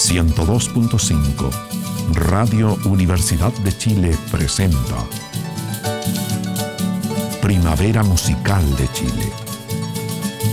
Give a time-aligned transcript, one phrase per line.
[0.00, 1.50] 102.5
[2.14, 4.96] Radio Universidad de Chile presenta
[7.42, 9.30] Primavera Musical de Chile.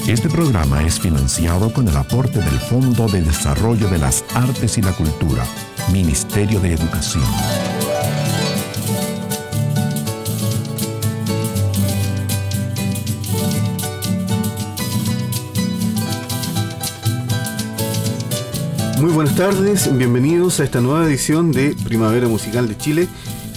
[0.05, 4.81] Este programa es financiado con el aporte del Fondo de Desarrollo de las Artes y
[4.81, 5.45] la Cultura,
[5.93, 7.23] Ministerio de Educación.
[18.99, 23.07] Muy buenas tardes, bienvenidos a esta nueva edición de Primavera Musical de Chile,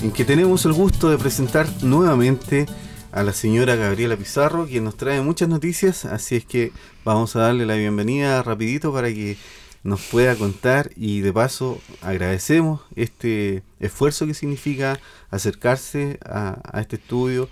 [0.02, 2.66] en que tenemos el gusto de presentar nuevamente
[3.10, 6.72] a la señora Gabriela Pizarro, quien nos trae muchas noticias, así es que
[7.06, 9.38] vamos a darle la bienvenida rapidito para que
[9.82, 17.48] nos pueda contar y de paso agradecemos este esfuerzo que significa acercarse a, este estudio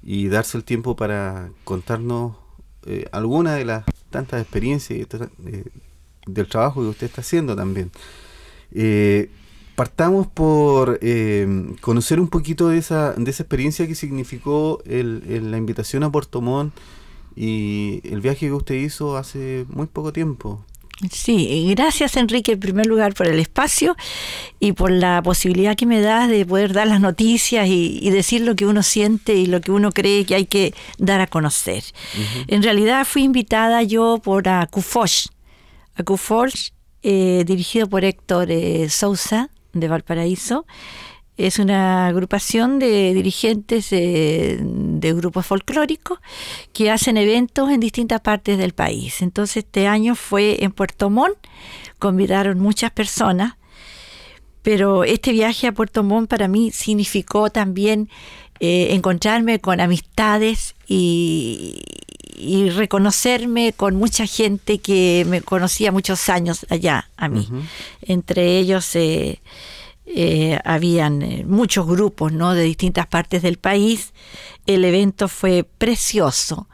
[0.00, 2.36] y darse el tiempo para contarnos
[2.86, 5.08] eh, alguna de las tantas experiencias
[5.44, 5.64] eh,
[6.26, 7.90] del trabajo que usted está haciendo también.
[8.72, 9.30] Eh,
[9.74, 15.56] partamos por eh, conocer un poquito de esa, de esa experiencia que significó el, la
[15.56, 16.74] invitación a Puerto Montt
[17.34, 20.64] y el viaje que usted hizo hace muy poco tiempo.
[21.10, 23.96] Sí, gracias Enrique en primer lugar por el espacio
[24.60, 28.54] y por la posibilidad que me das de poder dar las noticias y, decir lo
[28.54, 31.82] que uno siente y lo que uno cree que hay que dar a conocer.
[32.46, 35.28] En realidad fui invitada yo por a Cufoch,
[35.96, 40.66] AcuForge, eh, dirigido por Héctor eh, Sousa de Valparaíso.
[41.36, 46.18] Es una agrupación de dirigentes de grupos folclóricos
[46.74, 49.22] que hacen eventos en distintas partes del país.
[49.22, 51.38] Entonces este año fue en Puerto Montt,
[51.98, 53.54] convidaron muchas personas,
[54.62, 58.08] pero este viaje a Puerto Montt para mí significó también
[58.60, 61.82] eh, encontrarme con amistades y,
[62.36, 67.48] y reconocerme con mucha gente que me conocía muchos años allá a mí.
[68.02, 69.40] Entre ellos eh,
[70.06, 72.54] eh, habían eh, muchos grupos ¿no?
[72.54, 74.12] de distintas partes del país.
[74.66, 76.68] El evento fue precioso.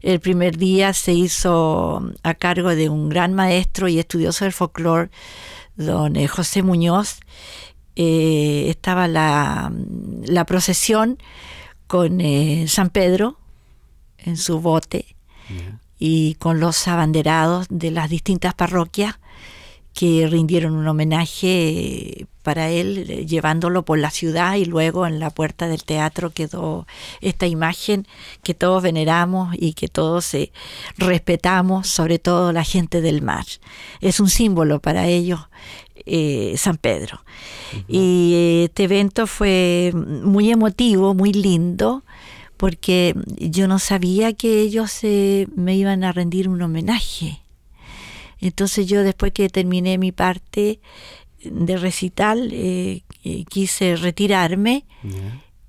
[0.00, 5.10] El primer día se hizo a cargo de un gran maestro y estudioso del folclore,
[5.76, 7.20] don José Muñoz.
[7.96, 9.72] estaba la,
[10.24, 11.18] la procesión
[11.86, 12.20] con
[12.66, 13.38] San Pedro
[14.24, 15.16] en su bote
[15.98, 19.18] y con los abanderados de las distintas parroquias
[19.94, 25.68] que rindieron un homenaje para él, llevándolo por la ciudad y luego en la puerta
[25.68, 26.86] del teatro quedó
[27.20, 28.06] esta imagen
[28.42, 30.52] que todos veneramos y que todos eh,
[30.98, 33.46] respetamos, sobre todo la gente del mar.
[34.00, 35.40] Es un símbolo para ellos
[36.06, 37.24] eh, San Pedro.
[37.88, 42.02] Y este evento fue muy emotivo, muy lindo
[42.64, 47.42] porque yo no sabía que ellos eh, me iban a rendir un homenaje.
[48.40, 50.80] Entonces yo después que terminé mi parte
[51.44, 54.86] de recital, eh, eh, quise retirarme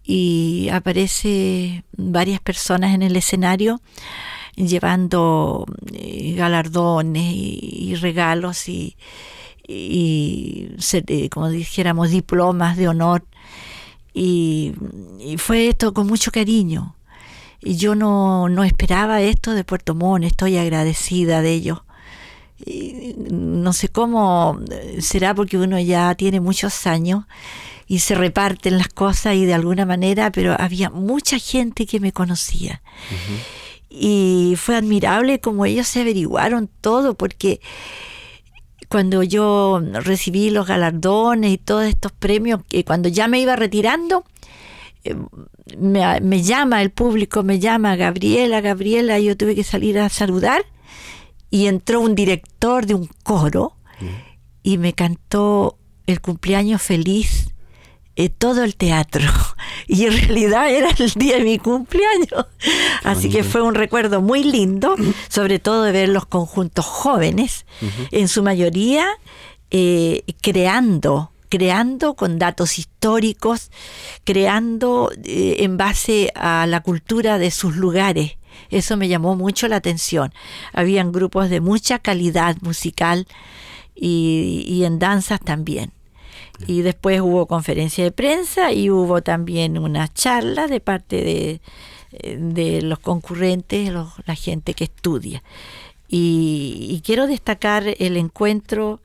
[0.06, 3.82] y aparece varias personas en el escenario
[4.56, 5.66] llevando
[6.38, 8.96] galardones y, regalos y,
[9.68, 10.70] y,
[11.30, 13.26] como dijéramos diplomas de honor
[14.16, 14.74] y,
[15.38, 16.96] fue esto con mucho cariño.
[17.62, 21.84] Y yo no, no esperaba esto de Puerto Montt, estoy agradecida de ello.
[23.30, 24.60] no sé cómo
[25.00, 27.26] será porque uno ya tiene muchos años
[27.88, 32.14] y se reparten las cosas y de alguna manera, pero había mucha gente que me
[32.14, 32.82] conocía.
[33.90, 37.60] Y fue admirable como ellos se averiguaron todo, porque
[38.96, 44.24] cuando yo recibí los galardones y todos estos premios, que cuando ya me iba retirando,
[45.04, 45.18] eh,
[45.78, 50.64] me, llama el público, me llama Gabriela, Gabriela, yo tuve que salir a saludar
[51.52, 53.74] y entró un director de un coro
[54.64, 57.54] y me cantó el cumpleaños feliz
[58.16, 59.24] eh, todo el teatro.
[59.88, 62.48] Y en realidad era el día de mi cumpleaños.
[63.04, 64.96] Así que fue un recuerdo muy lindo,
[65.30, 67.68] sobre todo de ver los conjuntos jóvenes,
[68.12, 69.08] en su mayoría
[69.70, 73.70] eh, creando creando con datos históricos,
[74.24, 78.38] creando eh, en base a la cultura de sus lugares.
[78.72, 80.34] Eso me llamó mucho la atención.
[80.74, 83.28] Habían grupos de mucha calidad musical
[83.96, 85.94] y en danzas también.
[86.68, 91.62] Y después hubo conferencia de prensa y hubo también una charla de parte de,
[92.12, 95.44] eh, los concurrentes, la gente que estudia.
[96.08, 99.02] Y, quiero destacar el encuentro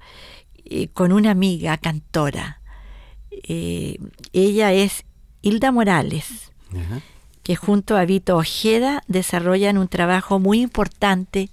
[0.65, 2.61] eh, con una amiga cantora.
[3.31, 3.99] Eh,
[4.33, 5.05] ella es
[5.43, 6.53] Hilda Morales,
[7.43, 11.51] que junto a Vito Ojeda desarrollan un trabajo muy importante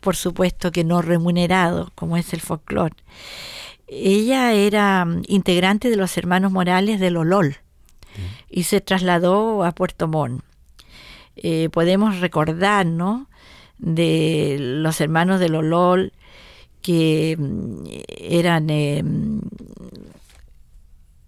[0.00, 2.96] por supuesto que no remunerado, como es el folclore.
[3.92, 7.56] Ella era mm, integrante de los hermanos Morales del Olol
[8.48, 10.44] y se trasladó a Puerto Montt.
[11.36, 13.28] Eh, podemos recordar, ¿no?
[13.78, 16.12] De los hermanos del Olol
[16.82, 19.02] que mm, eran eh,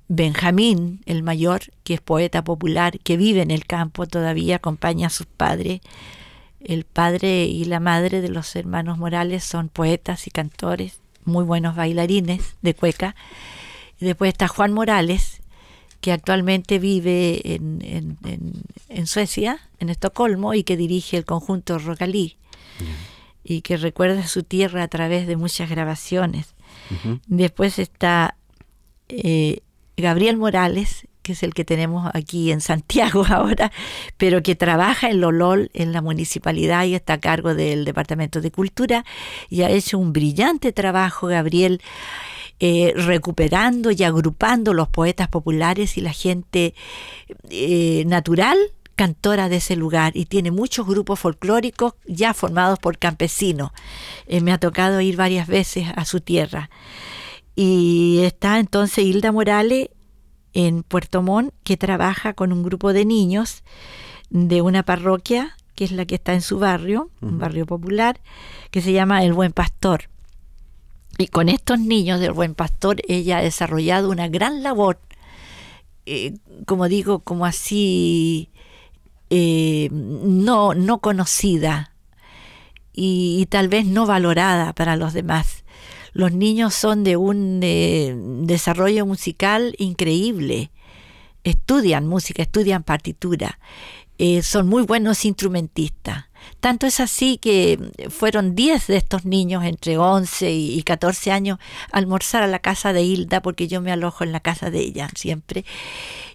[0.07, 5.11] Benjamín, el mayor, que es poeta popular, que vive en el campo todavía, acompaña a
[5.11, 5.81] sus padres.
[6.61, 11.77] El padre y la madre de los hermanos Morales son poetas y cantores muy buenos
[11.77, 13.15] bailarines de cueca.
[14.01, 15.43] después está Juan Morales,
[16.01, 18.19] que actualmente vive en,
[18.89, 22.37] en, Suecia, en Estocolmo, y que dirige el conjunto Rocalí,
[23.45, 26.55] y que recuerda su tierra a través de muchas grabaciones.
[27.27, 28.37] Después está
[29.09, 29.61] eh,
[29.97, 33.73] Gabriel Morales, que es el que tenemos aquí en Santiago ahora,
[34.17, 38.51] pero que trabaja en Lolol, en la municipalidad y está a cargo del Departamento de
[38.51, 39.05] Cultura
[39.49, 41.81] y ha hecho un brillante trabajo, Gabriel,
[42.61, 46.75] eh, recuperando y agrupando los poetas populares y la gente
[47.51, 48.59] eh, natural
[48.95, 53.73] cantora de ese lugar y tiene muchos grupos folclóricos ya formados por campesinos.
[54.27, 56.71] Eh, me ha tocado ir varias veces a su tierra.
[57.55, 59.89] Y está entonces Hilda Morales
[60.55, 63.63] en Puerto Montt que trabaja con un grupo de niños
[64.31, 68.21] de una parroquia que es la que está en su barrio, un barrio popular,
[68.71, 70.09] que se llama El Buen Pastor.
[71.19, 75.01] Y con estos niños del Buen Pastor ella ha desarrollado una gran labor,
[76.07, 76.35] eh,
[76.67, 78.51] como digo, como así,
[79.31, 81.93] eh, no, no conocida
[82.93, 85.62] y, tal vez no valorada para los demás
[86.13, 87.61] los niños son de un
[88.47, 90.71] desarrollo musical increíble.
[91.45, 93.59] Estudian música, estudian partitura.
[94.19, 96.27] Eh, son muy buenos instrumentistas.
[96.61, 97.79] Tanto es así que
[98.11, 101.59] fueron 10 de estos niños entre 11 y 14 años
[101.91, 104.81] a almorzar a la casa de Hilda, porque yo me alojo en la casa de
[104.81, 105.65] ella siempre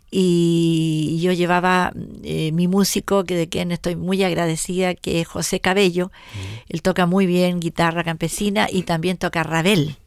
[0.09, 1.92] y yo llevaba
[2.24, 6.12] eh, mi músico, que de quien estoy muy agradecida, que es José Cabello.
[6.69, 9.98] Él toca muy bien guitarra campesina y también toca rabel.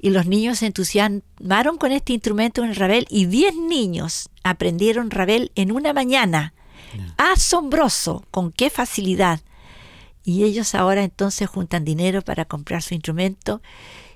[0.00, 5.10] Y los niños se entusiasmaron con este instrumento en el rabel y 10 niños aprendieron
[5.10, 6.54] rabel en una mañana.
[7.18, 9.40] Asombroso, con qué facilidad.
[10.24, 13.60] Y ellos ahora entonces juntan dinero para comprar su instrumento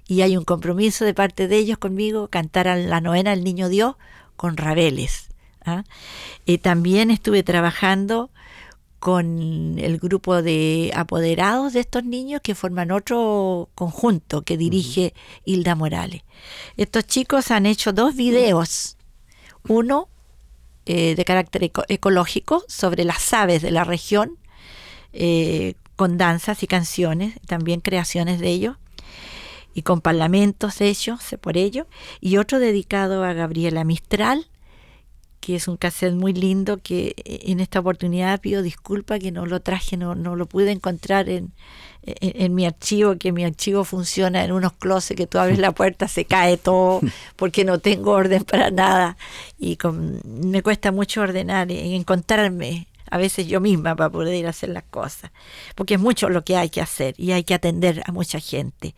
[0.07, 3.69] y hay un compromiso de parte de ellos conmigo, cantar a la novena El Niño
[3.69, 3.97] Dios
[4.43, 5.29] con Rabeles.
[5.65, 5.85] ¿ah?
[6.63, 8.29] también estuve trabajando
[8.99, 15.77] con el grupo de apoderados de estos niños que forman otro conjunto que dirige Hilda
[15.77, 16.23] Morales.
[16.77, 18.97] Estos chicos han hecho dos videos,
[19.69, 20.09] uno
[20.87, 24.39] eh, de carácter ecológico sobre las aves de la región,
[25.13, 28.77] eh, con danzas y canciones, también creaciones de ellos,
[29.75, 31.87] y con parlamentos hechos por ello,
[32.21, 34.47] y otro dedicado a Gabriela Mistral,
[35.43, 39.45] que es un cassette muy lindo que eh, en esta oportunidad pido disculpas que no
[39.45, 41.53] lo traje, no, no lo pude encontrar en,
[42.05, 46.07] en, mi archivo, que mi archivo funciona en unos closets que tú abres la puerta,
[46.07, 47.01] se cae todo,
[47.37, 49.17] porque no tengo orden para nada.
[49.59, 49.77] Y
[50.25, 54.71] me cuesta mucho ordenar y encontrarme a veces yo misma para poder ir a hacer
[54.71, 55.33] las cosas,
[55.75, 58.95] porque es mucho lo que hay que hacer y hay que atender a mucha gente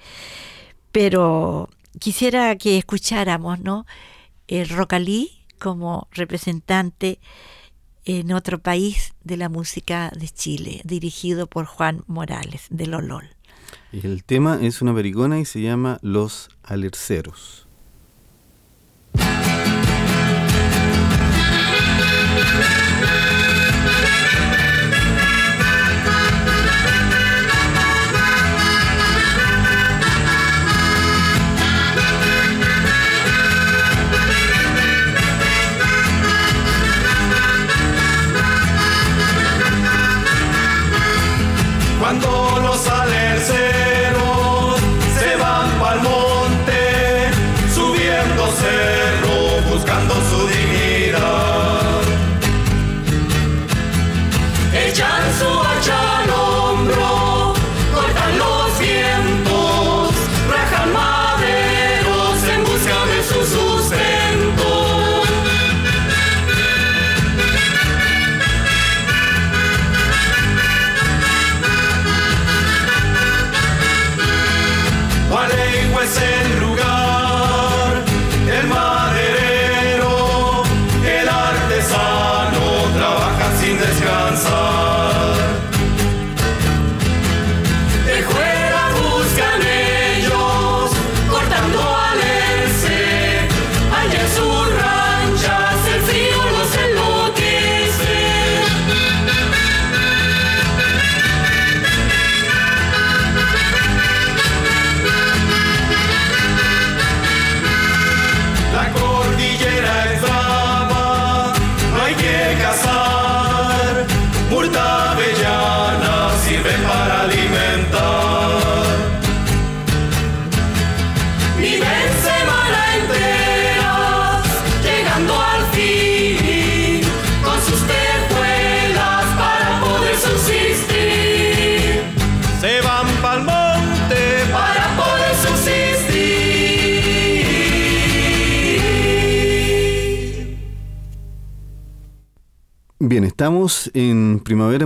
[0.95, 3.85] pero quisiera que escucháramos ¿no?
[4.47, 7.19] el Rocalí como representante
[8.05, 13.29] en otro país de la música de Chile, dirigido por Juan Morales de Lolol.
[13.91, 17.63] El tema es una pericona y se llama Los Alerceros.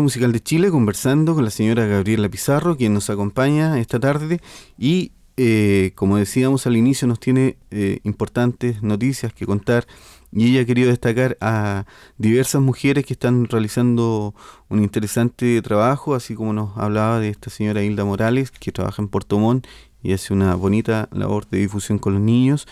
[0.09, 4.41] Musical de Chile conversando con la señora Gabriela Pizarro, quien nos acompaña esta tarde
[4.79, 9.87] y, eh, como decíamos al inicio, nos tiene eh, importantes noticias que contar
[10.33, 11.85] y ella ha querido destacar a
[12.17, 14.35] diversas mujeres que están realizando
[14.71, 19.09] un interesante trabajo, así como nos hablaba de esta señora Hilda Morales, que trabaja en
[19.09, 19.67] Puerto Montt
[20.03, 22.67] y hace una bonita labor de difusión con los niños.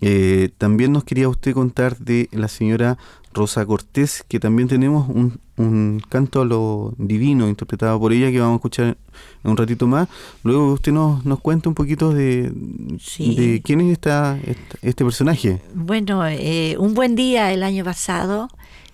[0.00, 2.96] Eh, también nos quería usted contar de la señora
[3.32, 8.40] Rosa Cortés, que también tenemos un, un, canto a lo divino interpretado por ella que
[8.40, 8.96] vamos a escuchar
[9.44, 10.08] en un ratito más.
[10.42, 12.52] Luego usted nos, nos cuenta un poquito de,
[12.98, 13.34] Sí.
[13.36, 15.62] de quién es esta, esta- este personaje.
[15.74, 18.48] Bueno, eh, un buen día el año pasado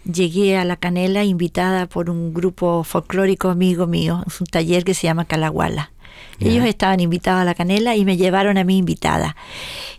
[0.04, 4.94] llegué a La Canela invitada por un grupo folclórico amigo mío, es un taller que
[4.94, 5.92] se llama Calaguala.
[6.38, 9.34] Ellos estaban invitados a La Canela y me llevaron a mí invitada.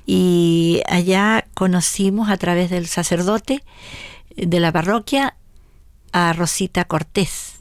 [0.05, 3.63] Y allá conocimos a través del sacerdote
[4.37, 5.35] de la parroquia
[6.11, 7.55] a Rosita Cortés.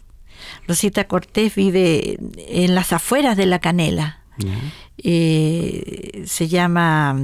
[0.69, 4.21] Rosita Cortés vive en las afueras de La Canela.
[4.99, 7.17] Eh, se llama,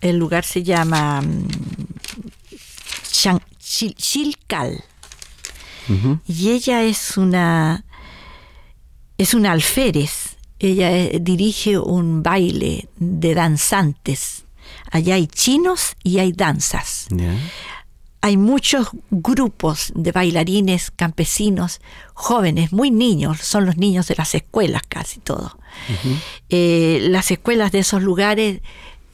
[0.00, 1.46] el lugar se llama mm,
[3.10, 4.82] Chan- Chil- Chilcal.
[6.26, 7.84] Y ella es una,
[9.18, 10.36] es una alférez.
[10.58, 14.44] Ella eh, dirige un baile de danzantes.
[14.90, 17.06] Allá hay chinos y hay danzas.
[18.24, 21.82] Hay muchos grupos de bailarines campesinos,
[22.14, 25.58] jóvenes, muy niños, son los niños de las escuelas casi todo.
[26.48, 28.62] Eh, las escuelas de esos lugares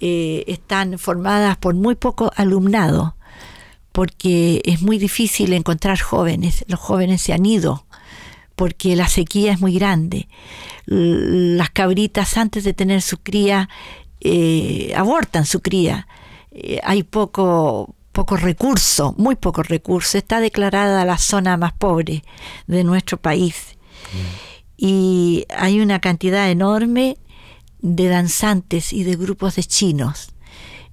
[0.00, 3.16] eh, están formadas por muy poco alumnado,
[3.90, 7.86] porque es muy difícil encontrar jóvenes, los jóvenes se han ido,
[8.54, 10.28] porque la sequía es muy grande.
[10.86, 13.68] Las cabritas antes de tener su cría
[14.20, 16.06] eh, abortan su cría.
[16.52, 20.18] Eh, hay poco, poco recurso, muy poco recurso.
[20.18, 22.24] Está declarada la zona más pobre
[22.66, 23.76] de nuestro país.
[24.76, 27.16] Y hay una cantidad enorme
[27.80, 30.32] de danzantes y de grupos de chinos.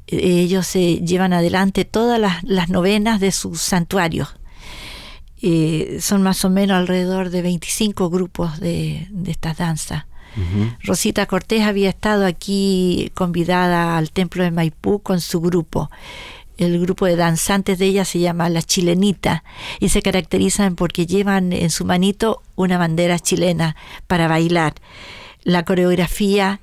[0.08, 4.30] Eh, Ellos se llevan adelante todas las, las novenas de sus santuarios.
[5.42, 10.06] Eh, son más o menos alrededor de 25 grupos de, de estas danzas.
[10.84, 15.90] Rosita Cortés había estado aquí convidada al templo de Maipú con su grupo.
[16.58, 19.44] El grupo de danzantes de ella se llama La Chilenita
[19.80, 23.76] y se caracterizan porque llevan en su manito una bandera chilena
[24.08, 24.74] para bailar.
[25.44, 26.60] La coreografía,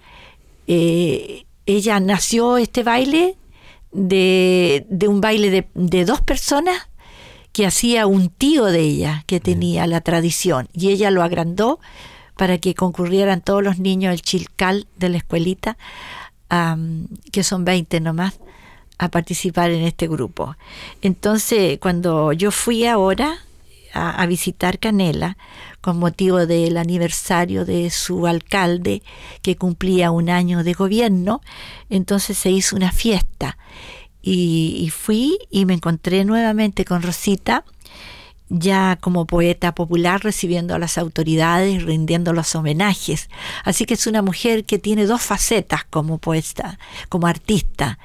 [0.67, 3.37] eh, ella nació este baile
[3.93, 6.89] de, de un baile de, de dos personas
[7.53, 11.79] que hacía un tío de ella que tenía la tradición y ella lo agrandó
[12.37, 15.77] para que concurrieran todos los niños del Chilcal de la escuelita,
[17.33, 18.41] que son 20 nomás,
[18.99, 20.57] a participar en este grupo.
[21.03, 23.39] Entonces, cuando yo fui ahora
[23.93, 25.37] a, visitar Canela,
[25.81, 29.03] con motivo del aniversario de su alcalde,
[29.43, 31.41] que cumplía un año de gobierno,
[31.91, 33.57] entonces se hizo una fiesta.
[34.21, 37.65] Y fui y me encontré nuevamente con Rosita,
[38.49, 43.29] ya como poeta popular recibiendo a las autoridades, rindiendo los homenajes.
[43.65, 47.99] Así que es una mujer que tiene dos facetas como poeta, como artista.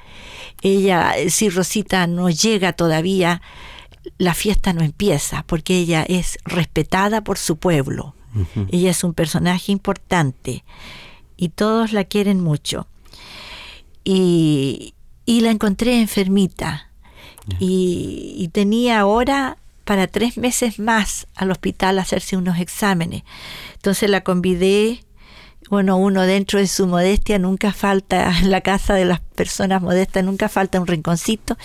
[0.62, 3.42] Ella, eh, si Rosita no llega todavía,
[4.18, 8.14] la fiesta no empieza, porque ella es respetada por su pueblo.
[8.70, 10.64] Ella es un personaje importante
[11.36, 12.86] y todos la quieren mucho.
[14.04, 14.94] Y,
[15.26, 16.90] y la encontré enfermita
[17.58, 19.58] y, y tenía ahora
[19.90, 23.24] para tres meses más al hospital hacerse unos exámenes.
[23.74, 25.00] Entonces la convidé,
[25.68, 30.22] bueno, uno dentro de su modestia, nunca falta, en la casa de las personas modestas,
[30.22, 31.58] nunca falta un rinconcito,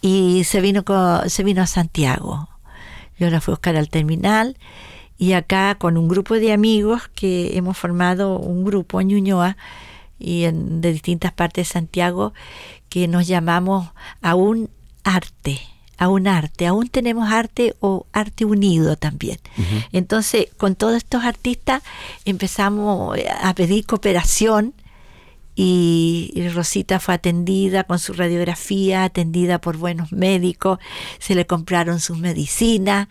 [0.00, 2.48] y se vino, co- se vino a Santiago.
[3.18, 4.56] Yo la fui a buscar al terminal
[5.18, 9.58] y acá con un grupo de amigos que hemos formado un grupo en Ñuñoa
[10.18, 12.32] y en, de distintas partes de Santiago
[12.88, 13.90] que nos llamamos
[14.22, 14.70] a un
[15.04, 15.60] arte,
[16.00, 19.38] a un arte, aún tenemos arte o arte unido también.
[19.92, 21.82] Entonces, con todos estos artistas
[22.24, 24.72] empezamos a pedir cooperación
[25.54, 30.78] y, Rosita fue atendida con su radiografía, atendida por buenos médicos,
[31.18, 33.08] se le compraron sus medicinas,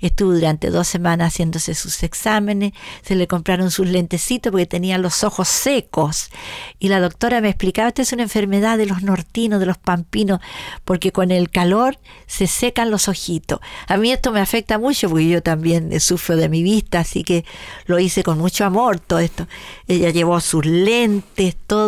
[0.00, 5.24] estuvo durante dos semanas haciéndose sus exámenes, se le compraron sus lentecitos porque tenía los
[5.24, 6.30] ojos secos
[6.78, 10.40] y la doctora me explicaba, esta es una enfermedad de los nortinos, de los pampinos,
[10.84, 13.60] porque con el calor se secan los ojitos.
[13.86, 17.44] A mí esto me afecta mucho porque yo también sufro de mi vista, así que
[17.86, 19.46] lo hice con mucho amor todo esto.
[19.86, 21.79] Ella llevó sus lentes, todo,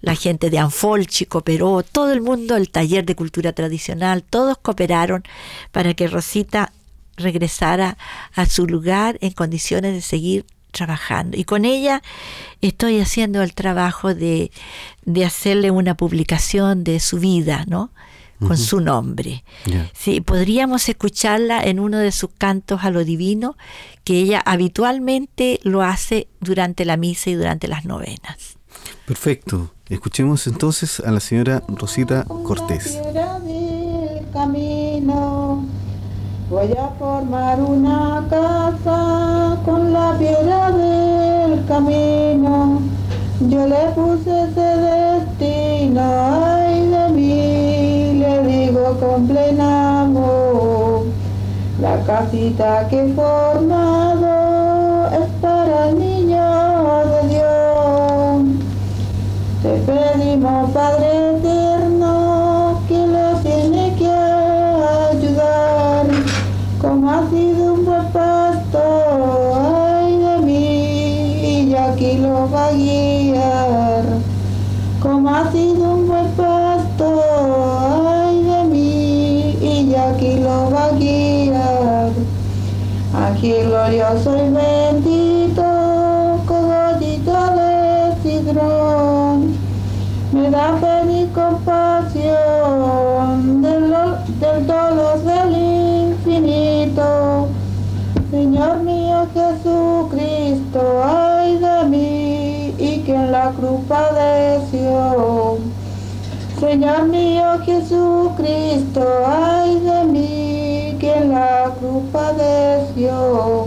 [0.00, 5.24] la gente de Anfolchi cooperó, todo el mundo, el taller de cultura tradicional, todos cooperaron
[5.72, 6.72] para que Rosita
[7.16, 7.96] regresara
[8.34, 11.36] a su lugar en condiciones de seguir trabajando.
[11.36, 12.02] Y con ella
[12.60, 14.50] estoy haciendo el trabajo de,
[15.04, 17.90] de hacerle una publicación de su vida, ¿no?
[18.38, 19.44] Con su nombre.
[19.92, 23.58] Sí, podríamos escucharla en uno de sus cantos a lo divino,
[24.02, 28.56] que ella habitualmente lo hace durante la misa y durante las novenas.
[29.06, 29.70] Perfecto.
[29.88, 33.00] Escuchemos entonces a la señora Rosita Cortés.
[33.12, 35.64] Del camino
[36.50, 42.82] voy a formar una casa con la piedra del camino.
[43.48, 51.04] Yo le puse ese destino, ay de mí, le digo con plena amor.
[51.80, 55.96] La casita que he formado es para el
[60.72, 66.06] Padre eterno, que lo tiene que ayudar,
[66.80, 67.69] como ha sido
[106.70, 113.66] Señor mío Jesucristo, ay de mí, que en la cruz padeció.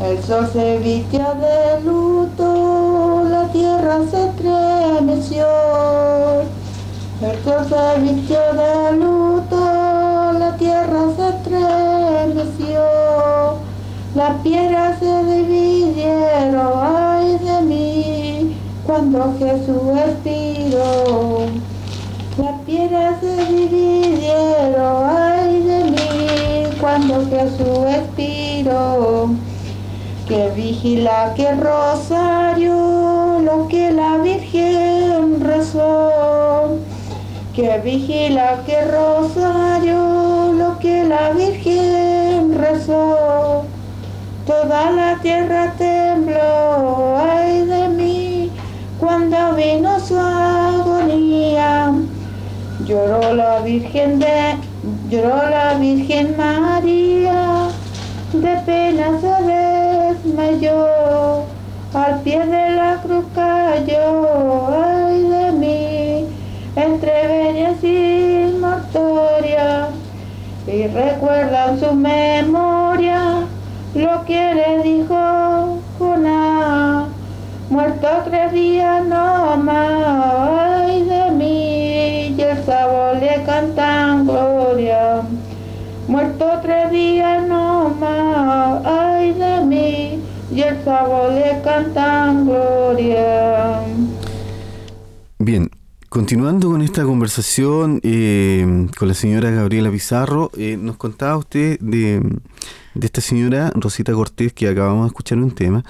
[0.00, 5.46] El sol se vistió de luto, la tierra se estremeció.
[7.22, 12.80] El sol se vistió de luto, la tierra se estremeció.
[14.16, 21.31] Las piedras se dividieron, ay de mí, cuando Jesús expiró.
[22.82, 29.30] Se dividieron, ay de mí, cuando Jesús expiró.
[30.26, 36.76] Que vigila que rosario, lo que la Virgen rezó.
[37.54, 43.62] Que vigila que rosario, lo que la Virgen rezó.
[44.44, 45.91] Toda la tierra tembló,
[52.92, 54.58] Lloró la Virgen de,
[55.08, 57.68] lloró la Virgen María,
[58.34, 61.46] de pena se desmayó,
[61.94, 66.26] al pie de la cruz cayó, ay de mí,
[66.76, 69.88] entre venas y mortoria,
[70.66, 73.46] y recuerdan su memoria.
[73.94, 77.08] Lo que le dijo Jonás,
[77.70, 79.31] muerto tres días no
[95.38, 95.70] Bien,
[96.08, 102.20] continuando con esta conversación eh, con la señora Gabriela Pizarro, eh, nos contaba usted de,
[102.94, 105.84] de esta señora Rosita Cortés que acabamos de escuchar un tema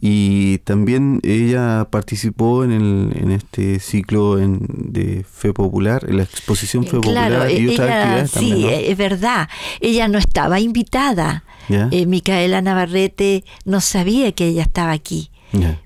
[0.00, 4.60] y también ella participó en, el, en este ciclo en-
[4.92, 8.34] de Fe Popular, en la exposición Fe Claro, Popular y e- otras ella, actividades sí,
[8.50, 8.68] también, ¿no?
[8.92, 9.48] es verdad.
[9.80, 11.44] Ella no estaba invitada.
[11.70, 15.30] Eh, Micaela Navarrete no sabía que ella estaba aquí.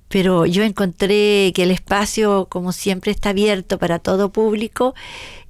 [0.09, 4.94] Pero yo encontré que el espacio, como siempre, está abierto para todo público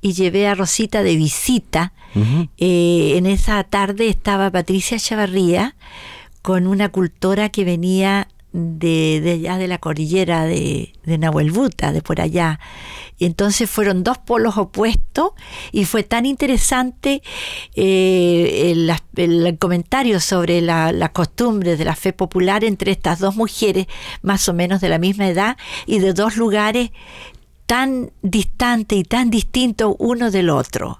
[0.00, 1.92] y llevé a Rosita de visita.
[2.58, 5.74] Eh, en esa tarde estaba Patricia Chavarría
[6.42, 12.02] con una cultora que venía de, de allá de la cordillera de, de Nahuelbuta, de
[12.02, 12.60] por allá.
[13.18, 15.30] Y entonces fueron dos polos opuestos
[15.70, 17.22] y fue tan interesante
[17.74, 23.36] eh, el, el comentario sobre la- las costumbres de la fe popular entre estas dos
[23.36, 23.86] mujeres,
[24.22, 26.90] más o menos de la misma edad y de dos lugares
[27.66, 30.98] tan distante y tan distinto uno del otro.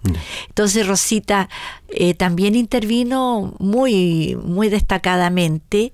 [0.49, 1.49] Entonces Rosita
[1.89, 5.93] eh, también intervino muy, muy destacadamente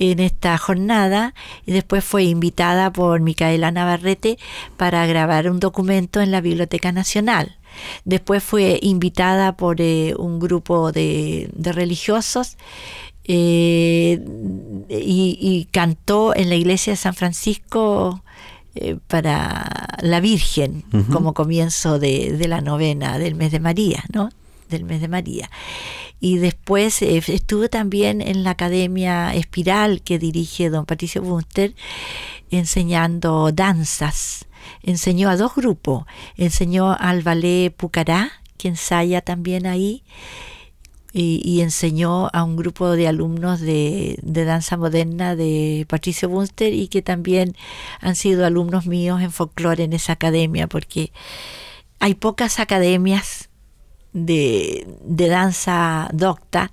[0.00, 1.34] en esta jornada
[1.66, 4.38] y después fue invitada por Micaela Navarrete
[4.76, 7.58] para grabar un documento en la Biblioteca Nacional.
[8.04, 12.56] Después fue invitada por eh, un grupo de, de religiosos
[13.24, 14.20] eh,
[14.88, 18.24] y, y cantó en la iglesia de San Francisco
[18.74, 20.82] eh, para la Virgen
[21.12, 24.30] como comienzo de, de la novena del mes de María, ¿no?
[24.70, 25.50] Del mes de María.
[26.20, 31.74] Y después eh, estuve también en la Academia Espiral que dirige don Patricio Bunster
[32.50, 34.46] enseñando danzas.
[34.82, 36.04] Enseñó a dos grupos.
[36.36, 40.04] Enseñó al ballet Pucará, que ensaya también ahí,
[41.12, 46.72] y, y enseñó a un grupo de alumnos de, de danza moderna de Patricio Bunster
[46.72, 47.56] y que también
[48.00, 51.12] han sido alumnos míos en folclore en esa academia, porque
[51.98, 53.49] hay pocas academias
[54.12, 56.72] de, de danza docta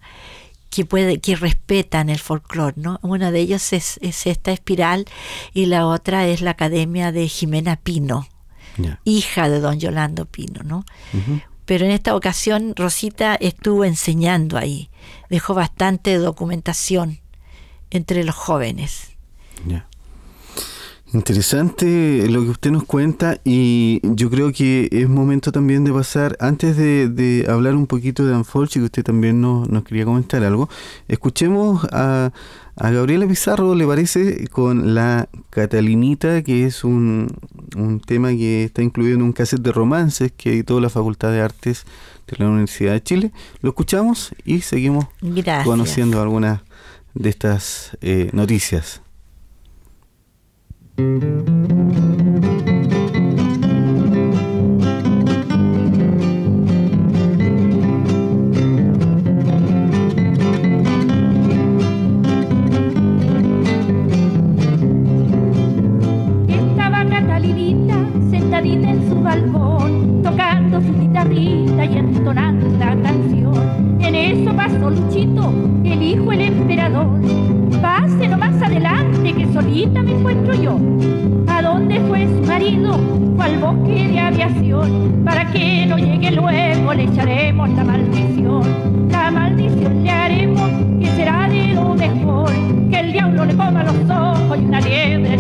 [0.69, 3.00] que puede que respetan el folclore, ¿no?
[3.02, 5.06] Uno de ellos es, es esta espiral
[5.54, 8.28] y la otra es la academia de Jimena Pino,
[9.04, 10.86] hija de don Yolando Pino, ¿no?
[11.65, 14.89] Pero en esta ocasión Rosita estuvo enseñando ahí,
[15.30, 17.19] dejó bastante documentación
[17.89, 19.17] entre los jóvenes.
[21.13, 26.36] Interesante lo que usted nos cuenta y yo creo que es momento también de pasar,
[26.41, 30.43] antes de, de hablar un poquito de Anfolchi, que usted también nos, nos quería comentar
[30.43, 30.67] algo,
[31.08, 32.34] escuchemos a,
[32.76, 34.48] a Gabriela Pizarro, ¿le parece?
[34.50, 37.28] Con la Catalinita, que es un,
[37.78, 41.39] un tema que está incluido en un cassette de romances que editó la Facultad de
[41.39, 41.86] Artes
[42.28, 43.32] de la Universidad de Chile.
[43.62, 45.63] Lo escuchamos y seguimos Gracias.
[45.65, 46.62] conociendo algunas
[47.13, 49.02] de estas eh, noticias.
[74.90, 77.08] Luchito, el hijo del emperador.
[77.82, 78.28] Pase
[79.78, 80.80] solita me encuentro yo.
[81.48, 83.00] ¿A dónde fue su marido?
[83.38, 85.22] Al bosque de aviación.
[85.24, 88.63] Para que no llegue luego le echaremos la maldición.
[89.12, 92.52] La maldición le haremos que será de lo mejor.
[92.90, 95.38] Que el diablo le coma los ojos y una liebre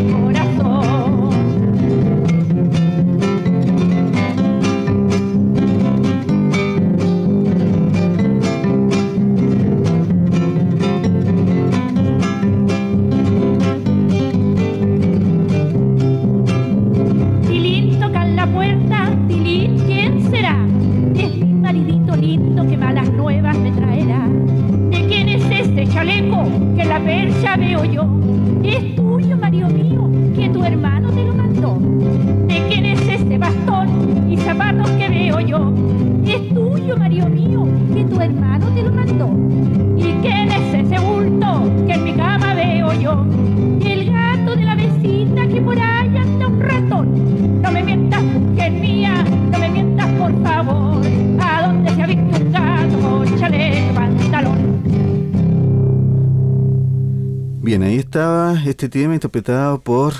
[58.77, 60.13] este tema interpretado por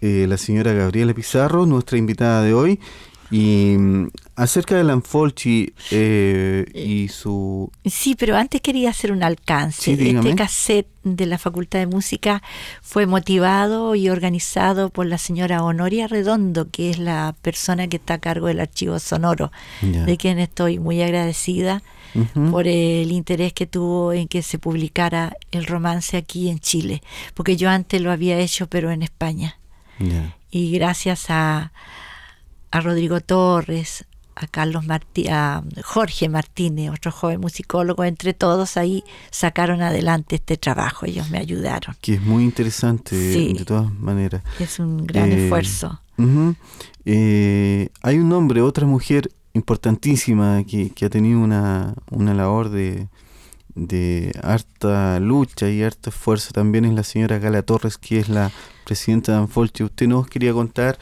[0.00, 2.78] eh, la señora Gabriela Pizarro, nuestra invitada de hoy.
[3.32, 7.68] Y mm, acerca de Lanfolchi eh, y su...
[7.84, 9.82] Sí, pero antes quería hacer un alcance.
[9.82, 12.44] Sí, este cassette de la Facultad de Música
[12.80, 18.14] fue motivado y organizado por la señora Honoria Redondo, que es la persona que está
[18.14, 19.50] a cargo del archivo sonoro,
[19.82, 21.82] de quien estoy muy agradecida
[22.50, 27.02] Por el interés que tuvo en que se publicara el romance aquí en Chile,
[27.34, 29.58] porque yo antes lo había hecho, pero en España.
[30.50, 31.72] Y gracias a,
[32.70, 34.04] a Rodrigo Torres,
[34.38, 40.58] a Carlos Martí, a Jorge Martínez, otro joven musicólogo, entre todos ahí sacaron adelante este
[40.58, 41.96] trabajo, ellos me ayudaron.
[42.02, 43.54] Que es muy interesante, Sí.
[43.54, 44.42] de todas maneras.
[44.60, 46.00] Es un gran Eh, esfuerzo.
[47.04, 53.08] Eh, hay un hombre, otra mujer importantísima que, que ha tenido una, una labor de,
[53.74, 58.50] de harta lucha y harto esfuerzo también es la señora Gala Torres, que es la
[58.84, 59.84] presidenta de Anfolche.
[59.84, 60.98] Usted nos quería contar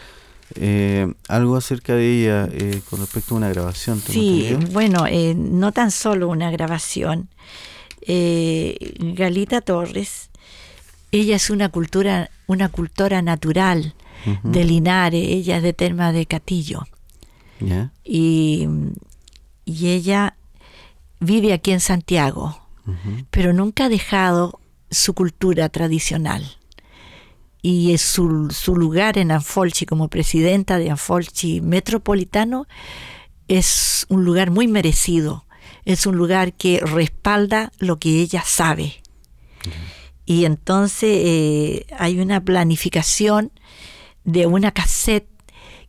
[0.56, 4.00] eh, algo acerca de ella eh, con respecto a una grabación.
[4.00, 4.72] ¿tengo Sí, entendido?
[4.72, 7.28] bueno, eh, no tan solo una grabación.
[8.06, 10.30] Eh, Galita Torres,
[11.10, 13.94] ella es una cultura, una cultora natural
[14.26, 14.50] Ujú.
[14.52, 16.84] de Linares, ella es de Terma de Catillo.
[18.04, 18.68] Y,
[19.64, 20.36] y ella
[21.20, 22.58] vive aquí en Santiago,
[23.30, 26.44] pero nunca ha dejado su cultura tradicional.
[27.62, 32.66] Y es su, su lugar en Anfolchi como presidenta de Anfolchi Metropolitano
[33.48, 35.44] es un lugar muy merecido.
[35.84, 39.02] Es un lugar que respalda lo que ella sabe.
[40.26, 43.52] Y entonces eh, hay una planificación
[44.24, 45.28] de una cassette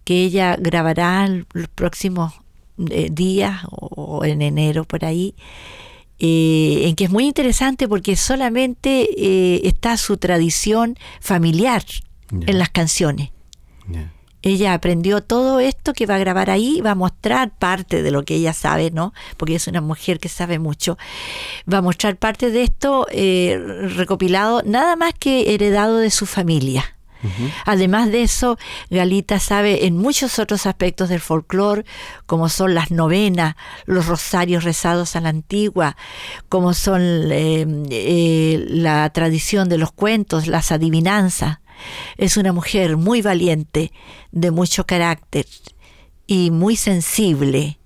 [0.06, 2.34] que ella grabará los próximos
[2.90, 3.88] eh, días o,
[4.20, 5.36] o en enero por ahí
[6.18, 11.84] eh, en que es muy interesante porque solamente eh, está su tradición familiar
[12.32, 13.32] en las canciones.
[14.42, 18.24] Ella aprendió todo esto que va a grabar ahí, va a mostrar parte de lo
[18.24, 19.12] que ella sabe, ¿no?
[19.38, 20.98] Porque es una mujer que sabe mucho.
[21.72, 23.60] Va a mostrar parte de esto eh,
[23.96, 26.96] recopilado, nada más que heredado de su familia.
[27.66, 28.58] Además de eso,
[28.90, 31.86] Galita sabe en muchos otros aspectos del folclore,
[32.26, 35.98] como son las novenas, los rosarios rezados a la antigua,
[36.50, 41.60] como son eh, eh, la tradición de los cuentos, las adivinanzas.
[42.18, 43.92] Es una mujer muy valiente,
[44.32, 45.46] de mucho carácter
[46.28, 47.80] y muy sensible,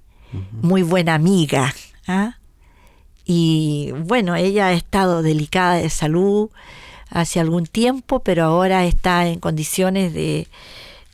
[0.52, 1.74] muy buena amiga.
[2.08, 2.38] ¿ah?
[3.26, 6.50] Y bueno, ella ha estado delicada de salud
[7.10, 10.48] hace algún tiempo, pero ahora está en condiciones de,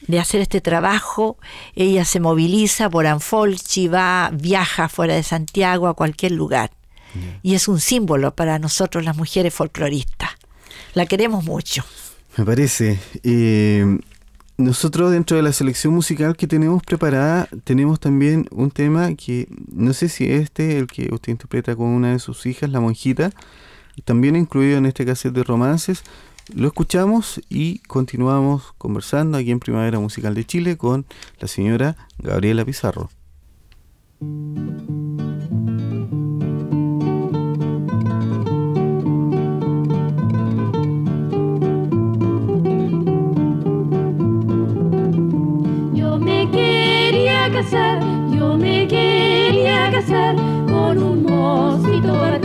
[0.07, 1.37] de hacer este trabajo.
[1.75, 6.71] Ella se moviliza por Anfolchi, va, viaja fuera de Santiago a cualquier lugar.
[7.43, 10.31] Y es un símbolo para nosotros las mujeres folcloristas.
[10.93, 11.85] La queremos mucho.
[12.35, 12.99] Me parece.
[13.23, 13.99] Eh,
[14.57, 19.93] nosotros dentro de la selección musical que tenemos preparada tenemos también un tema que no
[19.93, 23.31] sé si este el que usted interpreta con una de sus hijas, la monjita,
[24.03, 26.03] también incluido en este cassette de romances.
[26.53, 31.05] Lo escuchamos y continuamos conversando aquí en Primavera Musical de Chile con
[31.39, 33.09] la señora Gabriela Pizarro.
[45.93, 47.99] Yo me quería casar,
[48.31, 50.35] yo me quería casar
[50.67, 52.44] con un mocito barbero,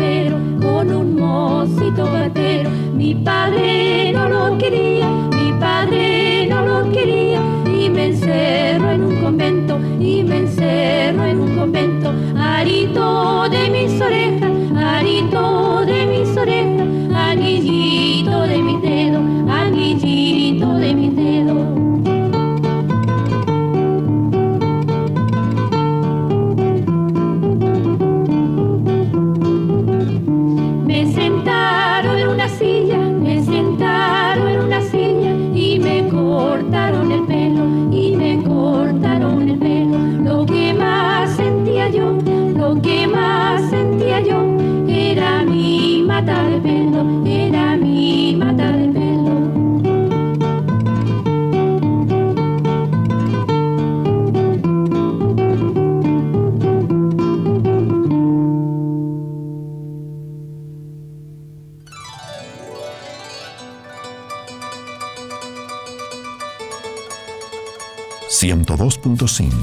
[2.94, 9.16] Mi padre no lo quería, mi padre no lo quería y me encerró en un
[9.22, 12.12] convento, y me encerró en un convento.
[12.38, 20.39] Arito de mis orejas, arito de mis orejas, anillito de mis dedos, anillito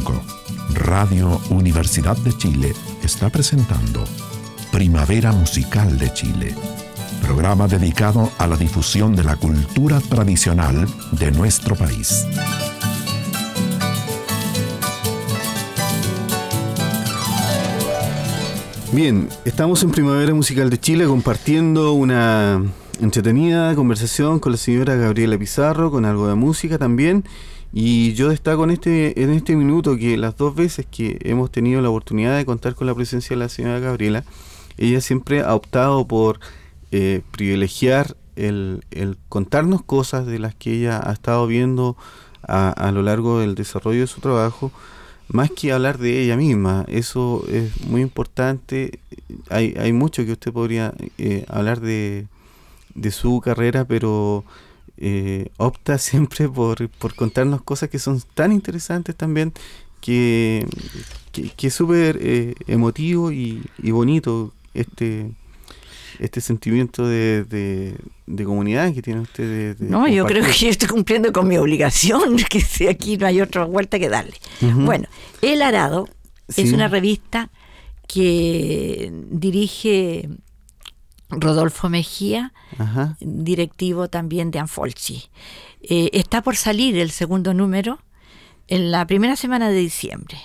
[0.08, 0.22] .5
[0.74, 4.04] Radio Universidad de Chile está presentando
[4.72, 6.56] Primavera Musical de Chile,
[7.22, 12.26] programa dedicado a la difusión de la cultura tradicional de nuestro país.
[18.92, 22.62] Bien, estamos en Primavera Musical de Chile compartiendo una
[23.02, 27.24] entretenida conversación con la señora Gabriela Pizarro, con algo de música también.
[27.74, 31.82] Y yo destaco en este, en este minuto que las dos veces que hemos tenido
[31.82, 34.24] la oportunidad de contar con la presencia de la señora Gabriela,
[34.78, 36.40] ella siempre ha optado por
[36.92, 41.98] eh, privilegiar el, el contarnos cosas de las que ella ha estado viendo
[42.48, 44.72] a, a lo largo del desarrollo de su trabajo,
[45.30, 46.86] más que hablar de ella misma.
[46.88, 49.00] Eso es muy importante.
[49.50, 52.28] Hay, hay mucho que usted podría eh, hablar de,
[52.96, 54.46] de su carrera, pero
[54.98, 59.54] eh, opta siempre por, por contarnos cosas que son tan interesantes también
[60.02, 60.66] que,
[61.32, 65.32] que, que es súper eh, emotivo y, y bonito este
[66.20, 69.78] este sentimiento de, de, de comunidad que tiene usted.
[69.78, 73.28] de- No, yo creo que yo estoy cumpliendo con mi obligación, que si aquí no
[73.28, 74.34] hay otra vuelta que darle.
[74.86, 75.08] Bueno,
[75.44, 76.10] El Arado
[76.56, 77.52] es una revista
[78.08, 80.30] que dirige
[81.30, 83.18] Rodolfo Mejía, Ajá.
[83.20, 85.30] directivo también de Anfolchi.
[85.82, 88.00] Eh, está por salir el segundo número
[88.68, 90.38] en la primera semana de diciembre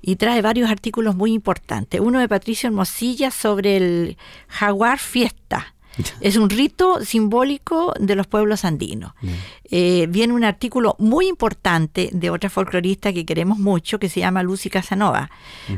[0.00, 2.00] y trae varios artículos muy importantes.
[2.00, 4.16] Uno de Patricio Hermosilla sobre el
[4.48, 5.74] jaguar fiesta.
[6.20, 9.12] Es un rito simbólico de los pueblos andinos.
[9.64, 14.42] Eh, viene un artículo muy importante de otra folclorista que queremos mucho, que se llama
[14.42, 15.30] Lucy Casanova.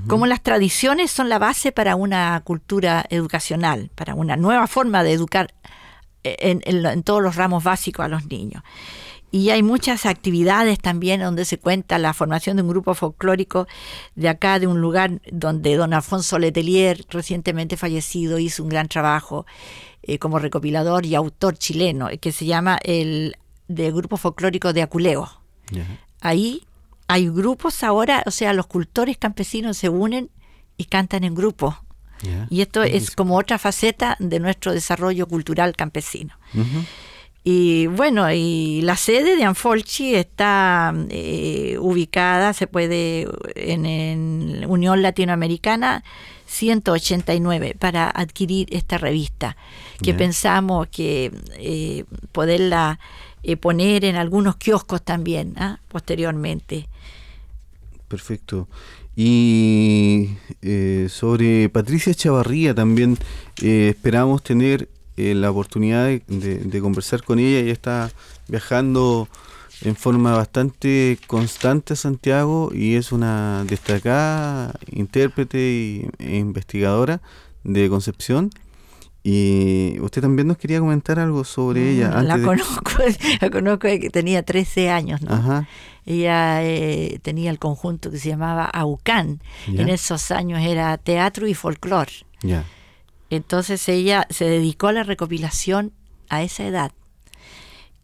[0.07, 5.13] Cómo las tradiciones son la base para una cultura educacional, para una nueva forma de
[5.13, 5.55] educar
[6.23, 8.63] en, en en todos los ramos básicos a los niños.
[9.33, 13.69] y hay muchas actividades también donde se cuenta la formación de un grupo folclórico
[14.17, 19.47] de acá, de un lugar donde don Alfonso Letelier, recientemente fallecido, hizo un gran trabajo
[20.03, 23.37] eh, como recopilador y autor chileno, que se llama el
[23.69, 25.31] de Grupo Folclórico de Aculeo.
[26.21, 26.67] Ahí
[27.07, 30.31] hay grupos ahora, o sea, los cultores campesinos se unen
[30.77, 31.77] y cantan en grupo.
[32.51, 36.35] Y esto es como otra faceta de nuestro desarrollo cultural campesino.
[37.43, 45.01] Y bueno, y la sede de Anfolchi está eh, ubicada, se puede, en, en Unión
[45.01, 46.05] Latinoamericana
[46.47, 49.57] 189 para adquirir esta revista,
[50.03, 52.99] que pensamos que eh, poderla
[53.43, 55.79] eh, poner en algunos kioscos también, ¿ah?
[55.89, 56.89] posteriormente.
[58.09, 58.69] Perfecto.
[59.17, 60.31] Y
[61.09, 63.19] sobre Patricia Chavarría también
[63.61, 64.89] esperamos tener
[65.21, 67.59] eh, la oportunidad de, de- de conversar con ella.
[67.61, 68.11] Ella está
[68.49, 69.29] viajando
[69.83, 77.21] en forma bastante constante a Santiago y es una destacada intérprete y- e investigadora
[77.65, 78.51] de Concepción.
[79.23, 82.09] Y usted también nos quería comentar algo sobre ella.
[82.09, 82.91] Mm, la antes de- conozco,
[83.43, 85.35] la conozco que tenía 13 años, ¿no?
[85.35, 85.69] Ajá.
[86.07, 89.41] Ella eh, tenía el conjunto que se llamaba AUCAN.
[89.69, 92.11] En esos años era teatro y folclore.
[93.31, 95.93] Entonces ella se dedicó a la recopilación
[96.29, 96.93] a esa edad.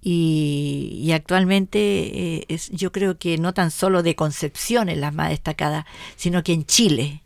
[0.01, 5.11] Y, y actualmente eh, es, yo creo que no tan solo de Concepción es la
[5.11, 5.85] más destacada,
[6.17, 7.23] sino que en Chile.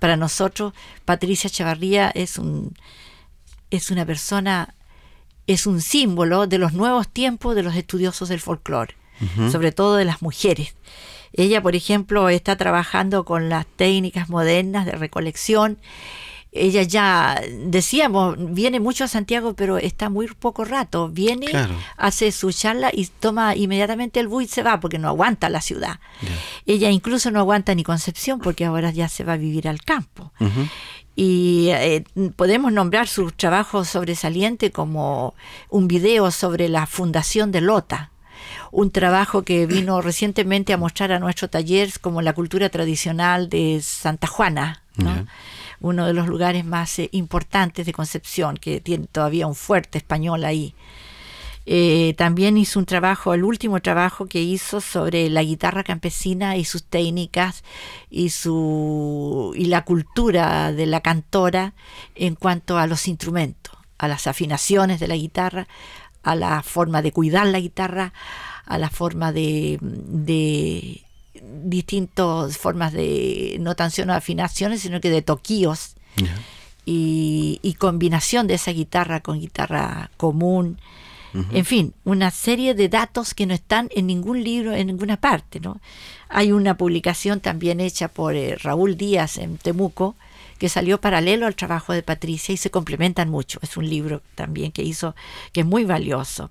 [0.00, 0.74] Para nosotros,
[1.04, 2.74] Patricia Chavarría es un
[3.70, 4.74] es una persona,
[5.46, 8.94] es un símbolo de los nuevos tiempos de los estudiosos del folclore,
[9.50, 10.74] sobre todo de las mujeres.
[11.32, 15.78] Ella, por ejemplo, está trabajando con las técnicas modernas de recolección.
[16.52, 21.08] Ella ya, decíamos, viene mucho a Santiago, pero está muy poco rato.
[21.08, 21.74] Viene, Claro.
[21.96, 25.60] hace su charla y toma inmediatamente el bus y se va porque no aguanta la
[25.60, 26.00] ciudad.
[26.66, 30.32] Ella incluso no aguanta ni Concepción porque ahora ya se va a vivir al campo.
[31.14, 35.34] Y eh, podemos nombrar su trabajo sobresaliente como
[35.68, 38.10] un video sobre la fundación de Lota,
[38.72, 43.80] un trabajo que vino recientemente a mostrar a nuestro taller como la cultura tradicional de
[43.82, 44.82] Santa Juana.
[45.80, 50.44] Uno de los lugares más eh, importantes de Concepción, que tiene todavía un fuerte español
[50.44, 50.74] ahí.
[51.66, 56.64] Eh, también hizo un trabajo, el último trabajo que hizo sobre la guitarra campesina y
[56.64, 57.62] sus técnicas
[58.08, 61.74] y su y la cultura de la cantora
[62.14, 65.68] en cuanto a los instrumentos, a las afinaciones de la guitarra,
[66.22, 68.14] a la forma de cuidar la guitarra,
[68.64, 71.02] a la forma de, de
[71.64, 76.34] distintas formas de no tan solo afinaciones, sino que de toquíos Ya.
[76.86, 80.78] y, y combinación de esa guitarra con guitarra común.
[81.52, 85.60] En fin, una serie de datos que no están en ningún libro, en ninguna parte.
[85.60, 85.80] ¿no?
[86.28, 90.16] Hay una publicación también hecha por eh, Raúl Díaz en Temuco,
[90.58, 93.60] que salió paralelo al trabajo de Patricia y se complementan mucho.
[93.62, 95.14] Es un libro también que hizo,
[95.52, 96.50] que es muy valioso.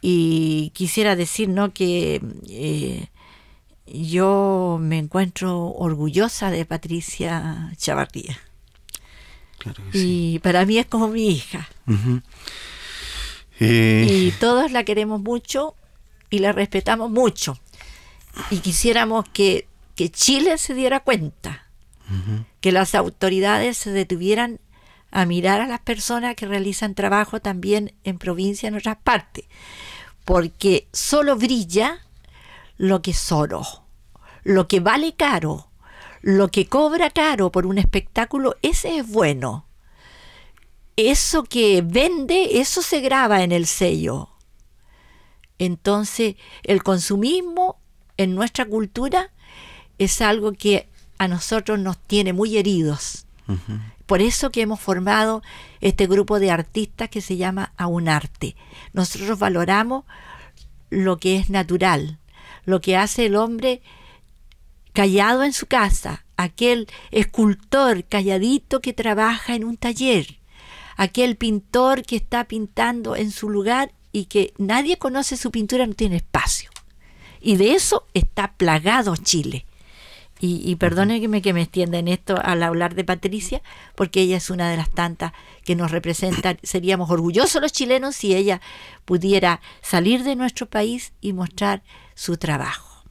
[0.00, 1.72] Y quisiera decir ¿no?
[1.72, 3.08] que eh,
[3.86, 8.38] yo me encuentro orgullosa de Patricia Chavarría.
[9.58, 10.32] Claro que sí.
[10.34, 11.68] Y para mí es como mi hija.
[11.86, 12.22] Ujú.
[13.60, 15.74] Eh, Y todos la queremos mucho
[16.30, 17.58] y la respetamos mucho.
[18.50, 19.66] Y quisiéramos que,
[19.96, 21.66] que Chile se diera cuenta,
[22.60, 24.60] que las autoridades se detuvieran
[25.10, 29.44] a mirar a las personas que realizan trabajo también en provincia, en otras partes.
[30.24, 32.00] Porque solo brilla
[32.80, 33.62] lo que es oro,
[34.42, 35.70] lo que vale caro,
[36.22, 39.66] lo que cobra caro por un espectáculo, ese es bueno
[41.08, 44.28] eso que vende, eso se graba en el sello.
[45.58, 47.78] Entonces, el consumismo
[48.16, 49.30] en nuestra cultura
[49.98, 53.26] es algo que a nosotros nos tiene muy heridos.
[54.06, 55.42] Por eso que hemos formado
[55.80, 58.54] este grupo de artistas que se llama Aunarte.
[58.92, 60.04] Nosotros valoramos
[60.88, 62.18] lo que es natural,
[62.64, 63.82] lo que hace el hombre
[64.92, 70.38] callado en su casa, aquel escultor calladito que trabaja en un taller,
[70.96, 75.94] aquel pintor que está pintando en su lugar y que nadie conoce su pintura, no
[75.94, 76.70] tiene espacio.
[77.40, 79.66] Y de eso está plagado Chile.
[80.40, 83.62] Y, y perdónenme que me extienda en esto al hablar de Patricia,
[83.94, 85.32] porque ella es una de las tantas
[85.64, 86.56] que nos representa.
[86.62, 88.60] Seríamos orgullosos los chilenos si ella
[89.04, 91.82] pudiera salir de nuestro país y mostrar
[92.20, 93.02] su trabajo.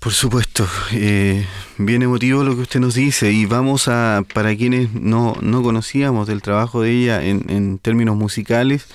[0.00, 1.46] Por supuesto, eh,
[1.78, 6.26] bien emotivo lo que usted nos dice y vamos a, para quienes no, no conocíamos
[6.26, 8.88] del trabajo de ella en, términos musicales,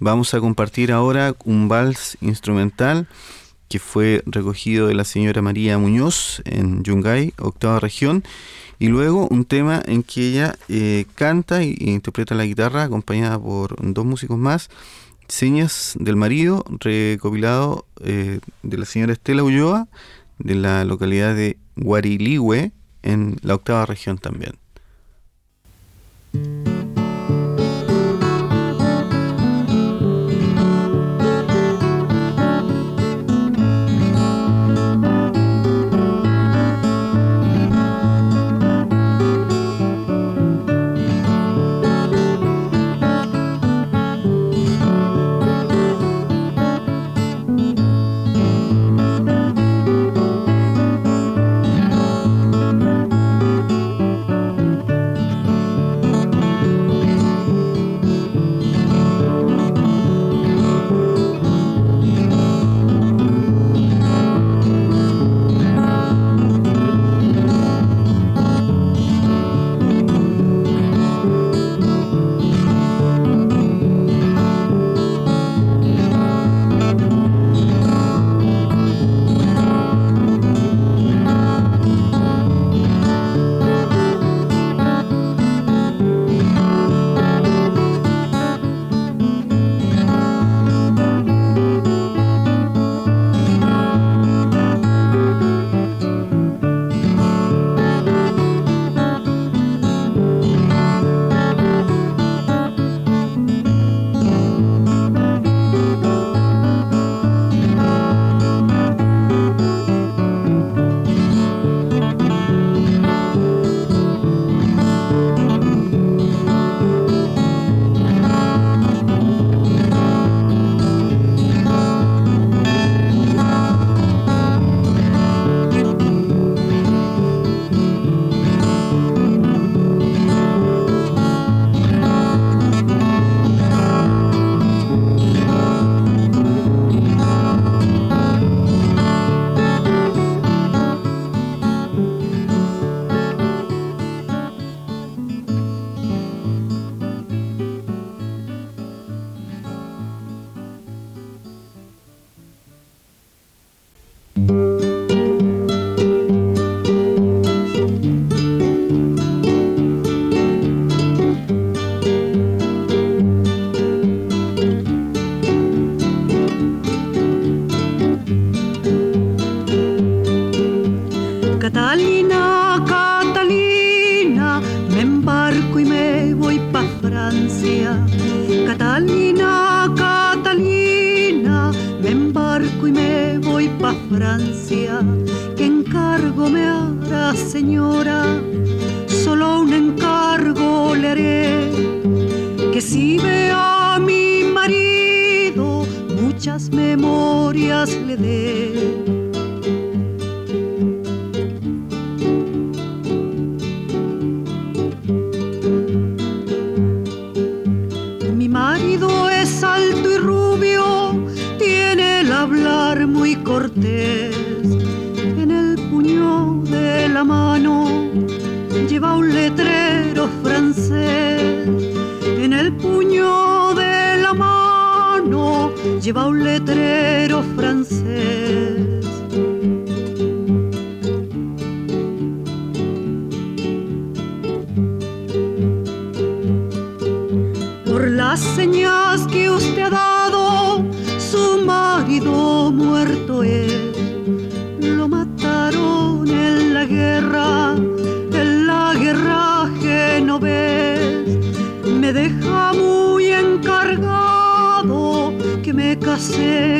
[0.00, 3.08] vamos a compartir ahora un vals instrumental
[3.68, 8.24] que fue recogido de la señora María Muñoz en Yungay, octava región,
[8.78, 13.76] y luego un tema en que ella eh, canta e interpreta la guitarra acompañada por
[13.92, 14.70] dos músicos más,
[15.28, 19.88] Señas del Marido, recopilado eh, de la señora Estela Ulloa,
[20.38, 22.72] de la localidad de Guariligüe,
[23.02, 24.54] en la octava región también.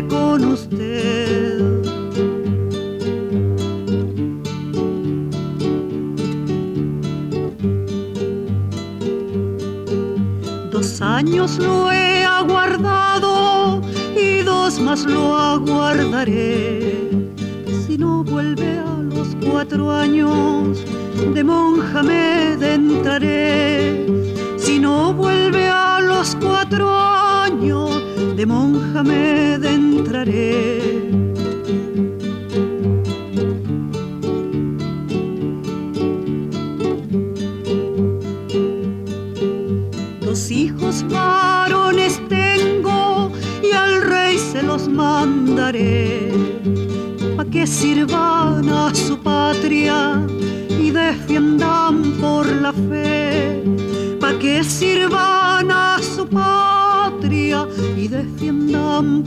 [0.08, 1.58] con usted.
[10.70, 13.82] Dos años lo he aguardado
[14.16, 17.10] y dos más lo aguardaré.
[17.86, 20.82] Si no vuelve a los cuatro años,
[21.34, 24.06] de monja me dentraré.
[24.56, 27.13] Si no vuelve a los cuatro años,
[28.46, 30.93] monja me adentraré.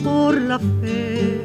[0.03, 1.36] Por la fe.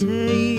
[0.00, 0.49] say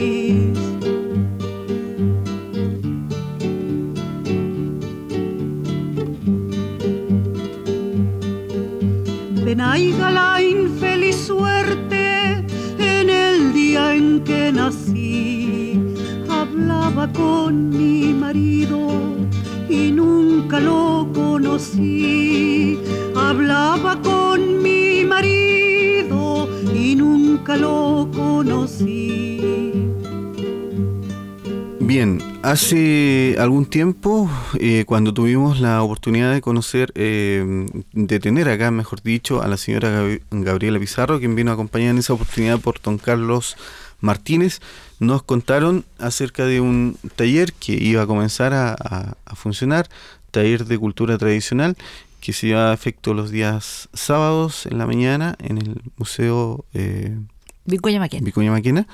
[32.44, 34.30] hace algún tiempo,
[34.60, 39.58] eh, cuando tuvimos la oportunidad de conocer, eh, de tener acá, mejor dicho, a la
[39.58, 43.58] señora Gab- Gabriela Pizarro, quien vino acompañada en esa oportunidad por don Carlos
[44.00, 44.60] Martínez,
[45.00, 49.88] nos contaron acerca de un taller que iba a comenzar a, a- a funcionar,
[50.32, 51.76] taller de cultura tradicional,
[52.20, 57.18] que se lleva a efecto los días sábados en la mañana en el Museo eh,
[57.66, 58.26] Vicuña Maquena.
[58.26, 58.88] Vicuña Maquena.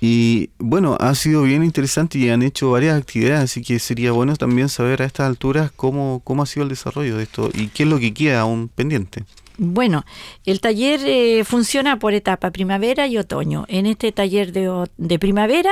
[0.00, 4.36] Y bueno, ha sido bien interesante y han hecho varias actividades, así que sería bueno
[4.36, 7.84] también saber a estas alturas cómo, cómo ha sido el desarrollo de esto y qué
[7.84, 9.24] es lo que queda aún pendiente.
[9.56, 10.04] Bueno,
[10.44, 13.66] el taller eh, funciona por etapa, primavera y otoño.
[13.68, 15.70] En este taller de, de primavera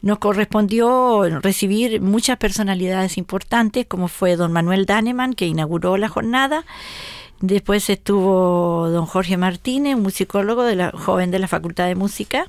[0.00, 6.64] nos correspondió recibir muchas personalidades importantes, como fue don Manuel Daneman, que inauguró la jornada.
[7.40, 12.48] Después estuvo don Jorge Martínez, un musicólogo de la, joven de la Facultad de Música,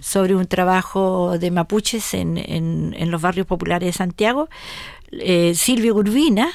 [0.00, 4.48] sobre un trabajo de mapuches en, en- en los barrios populares de Santiago.
[5.10, 6.48] Eh, Silvio Urbina,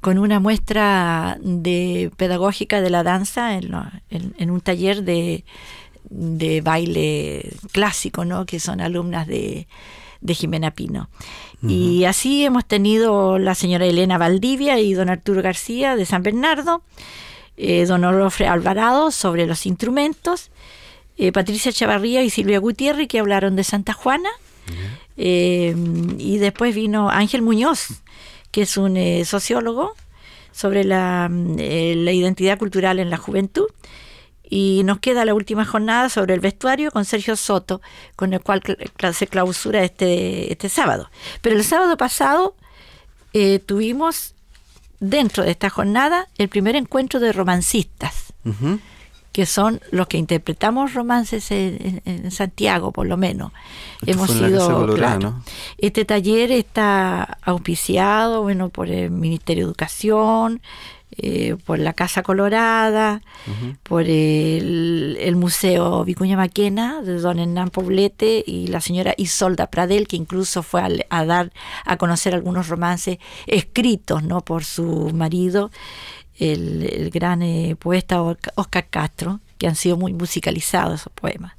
[0.00, 5.44] con una muestra de pedagógica de la danza en, lo- en- en un taller de,
[6.08, 8.46] de baile clásico, ¿no?
[8.46, 9.66] que son alumnas de,
[10.22, 11.08] de Jimena Pino.
[11.62, 16.82] Y así hemos tenido la señora Elena Valdivia y don Arturo García de San Bernardo,
[17.56, 20.50] eh, don Orofre Alvarado sobre los instrumentos,
[21.16, 24.30] eh, Patricia Chavarría y Silvia Gutiérrez que hablaron de Santa Juana,
[25.16, 25.74] eh,
[26.18, 28.02] y después vino Ángel Muñoz,
[28.50, 29.94] que es un eh, sociólogo
[30.52, 33.66] sobre la, mm, eh, la identidad cultural en la juventud.
[34.54, 37.80] Y nos queda la última jornada sobre el vestuario con Sergio Soto,
[38.16, 41.08] con el cual cl- se clausura este, este sábado.
[41.40, 42.54] Pero el sábado pasado
[43.32, 44.34] eh, tuvimos
[45.00, 48.34] dentro de esta jornada el primer encuentro de romancistas
[49.32, 53.50] que son los que interpretamos romances en, Santiago, por lo menos.
[54.02, 55.30] Esto Hemos sido Colorada, claro.
[55.38, 55.44] ¿no?
[55.78, 60.60] Este taller está auspiciado, bueno, por el Ministerio de Educación,
[61.16, 63.20] eh, por la Casa Colorada,
[63.82, 70.08] por el, el Museo Vicuña Maquena de don Hernán Poblete y la señora Isolda Pradel,
[70.08, 71.52] que incluso fue a, a dar
[71.84, 74.40] a conocer algunos romances escritos, ¿no?
[74.40, 75.70] Por su marido
[76.38, 81.52] el, el gran eh, poeta Oscar- Oscar Castro, que han sido muy musicalizados esos poemas.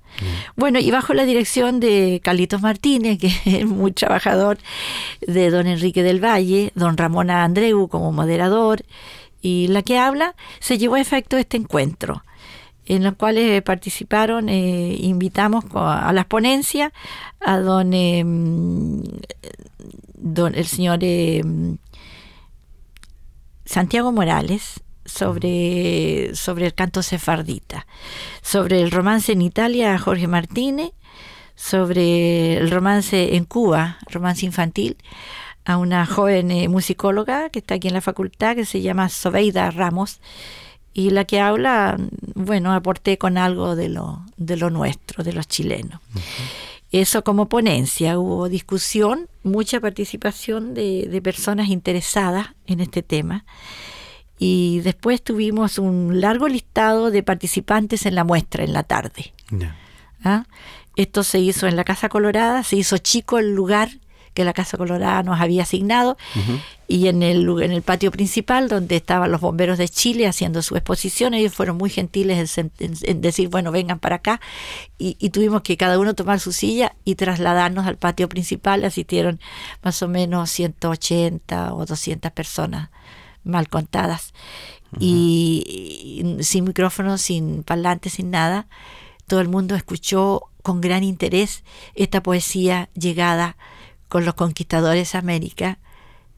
[0.56, 4.60] Bueno, y bajo la dirección de Carlitos Martínez, que es muy trabajador,
[5.26, 8.84] de don Enrique del Valle, don Ramón Andreu como moderador,
[9.44, 12.24] y la que habla, se llevó a efecto este encuentro
[12.86, 16.92] en los cuales eh, participaron, eh, invitamos a las ponencias
[17.40, 18.24] a don, eh,
[20.16, 21.44] don el señor eh,
[23.66, 27.88] Santiago Morales sobre, sobre el canto sefardita,
[28.42, 30.92] sobre el romance en Italia Jorge Martínez,
[31.56, 34.98] sobre el romance en Cuba, romance infantil,
[35.66, 39.72] a una joven eh, musicóloga que está aquí en la facultad que se llama Sobeida
[39.72, 40.20] Ramos
[40.94, 41.98] y la que habla,
[42.36, 46.00] bueno, aporté con algo de lo, de lo nuestro, de los chilenos.
[46.92, 53.46] Eso como ponencia, hubo discusión, mucha participación de, de personas interesadas en este tema.
[54.38, 59.34] Y después tuvimos un largo listado de participantes en la muestra en la tarde.
[60.24, 60.46] ¿ah?
[60.96, 63.90] Esto se hizo en la Casa Colorada, se hizo chico el lugar
[64.34, 66.18] que la Casa Colorada nos había asignado
[66.88, 70.76] y en el, en el patio principal donde estaban los bomberos de Chile haciendo su
[70.76, 74.42] exposición, ellos fueron muy gentiles en, decir, bueno, vengan para acá
[74.98, 79.40] y, y, tuvimos que cada uno tomar su silla y trasladarnos al patio principal, asistieron
[79.84, 82.90] más o menos 180 o 200 personas
[83.44, 84.34] mal contadas.
[85.00, 88.68] Y, sin micrófono, sin parlantes, sin nada,
[89.28, 91.64] todo el mundo escuchó con gran interés
[91.96, 93.58] esta poesía llegada
[94.14, 95.80] con los conquistadores de América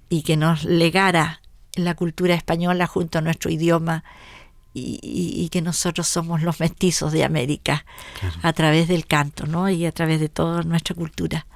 [0.07, 1.41] y que nos legara
[1.73, 4.05] la cultura española junto a nuestro idioma
[4.73, 7.85] y, que nosotros somos los mestizos de América
[8.41, 9.69] a través del canto ¿no?
[9.69, 11.47] y a través de toda nuestra cultura.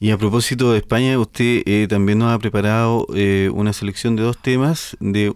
[0.00, 4.22] Y a propósito de España, usted eh, también nos ha preparado eh, una selección de
[4.22, 5.30] dos temas de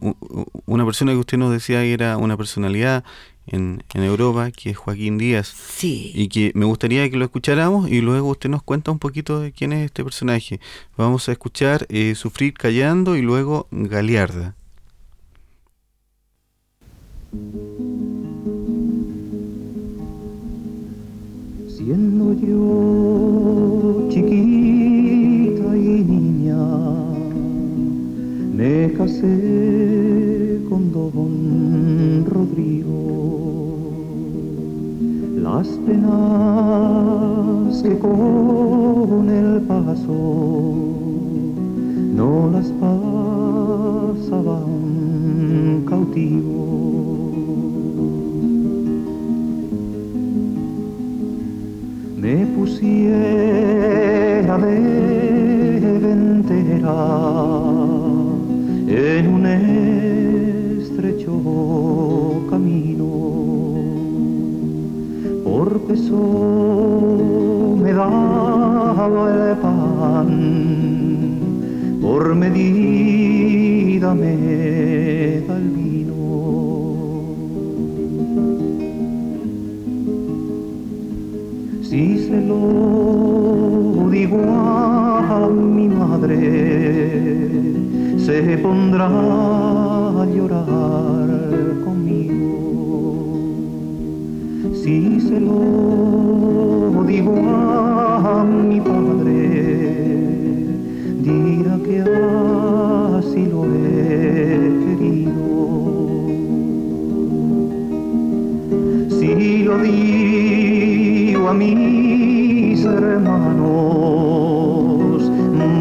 [0.64, 3.04] una persona que usted nos decía que era una personalidad
[3.48, 5.48] en, en, Europa, que es Joaquín Díaz.
[5.48, 6.12] Sí.
[6.14, 9.52] Y que me gustaría que lo escucháramos y luego usted nos cuenta un poquito de
[9.52, 10.60] quién es este personaje.
[10.96, 14.54] Vamos a escuchar eh, Sufrir Callando y luego Galiarda.
[21.68, 26.56] Siendo yo chiquita y niña,
[28.54, 29.87] me casé
[35.50, 36.12] Las penas
[37.82, 40.12] que con el paso
[42.14, 44.66] no las pasaban
[45.88, 46.87] cautivo
[67.82, 70.30] me daba el pan
[72.00, 75.78] por medida me da el
[81.88, 86.36] Si se lo digo a mi madre,
[88.18, 91.28] se pondrá a llorar
[91.84, 91.97] conmigo.
[94.88, 99.36] Si se lo digo a mi padre,
[101.20, 101.96] dirá que
[103.18, 105.44] así lo he querido.
[109.10, 113.60] Si lo digo a mis hermanos,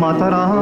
[0.02, 0.57] matarán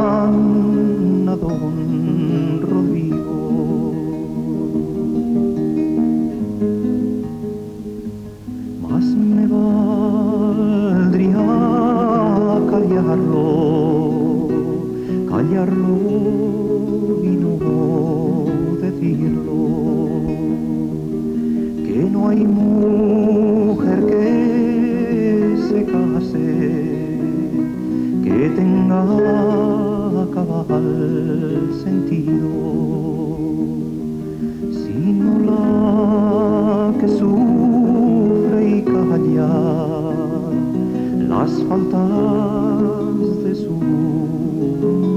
[41.46, 43.72] las faltas de su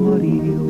[0.05, 0.67] marido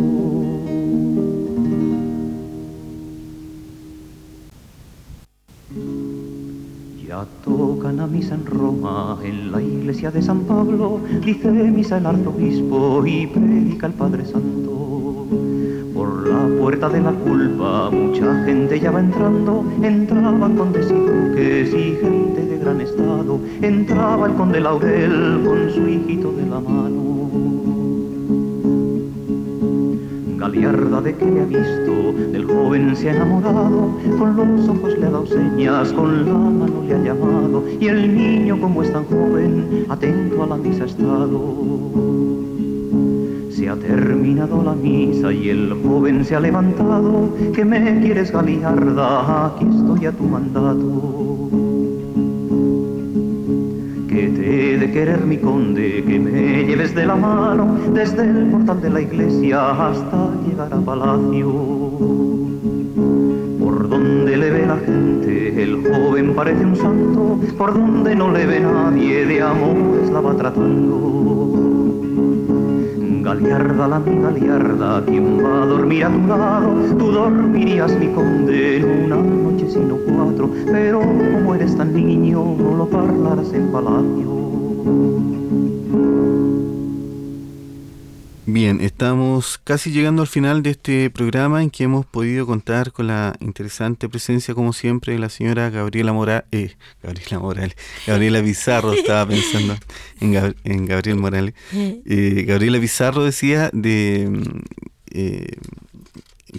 [7.08, 12.06] Ya tocan a misa en Roma, en la iglesia de San Pablo, dice misa el
[12.06, 15.07] arzobispo y predica el Padre Santo.
[16.68, 22.44] Puerta de la culpa mucha gente ya va entrando, entraban condes y duques y gente
[22.44, 27.30] de gran estado, entraba el conde Laurel con su hijito de la mano.
[30.36, 35.06] Galiarda de que le ha visto, del joven se ha enamorado, con los ojos le
[35.06, 39.06] ha dado señas, con la mano le ha llamado, y el niño como es tan
[39.06, 42.47] joven, atento a la misa ha estado.
[43.68, 49.66] Ha terminado la misa y el joven se ha levantado, que me quieres Galiarda, aquí
[49.66, 51.48] estoy a tu mandato
[54.08, 58.46] que te he de querer mi conde, que me lleves de la mano desde el
[58.50, 61.52] portal de la iglesia hasta llegar a palacio.
[63.60, 68.46] Por donde le ve la gente, el joven parece un santo, por donde no le
[68.46, 71.47] ve nadie, de amores la va tratando.
[73.28, 76.96] Galiarda, la mi Galiarda, ¿quién va a dormir a tu lado?
[76.98, 82.88] Tú dormirías, mi conde, una noche sino cuatro, pero como eres tan niño, no lo
[82.88, 84.28] parlarás en palacio.
[88.46, 89.17] Bien, estamos
[89.64, 94.08] casi llegando al final de este programa en que hemos podido contar con la interesante
[94.08, 97.76] presencia, como siempre, de la señora Gabriela Morales, eh, Gabriela Morales,
[98.06, 99.76] Gabriela Pizarro, estaba pensando
[100.20, 101.54] en, Gab- en Gabriel Morales.
[101.72, 104.60] Eh, Gabriela Pizarro decía de mm,
[105.10, 105.46] eh,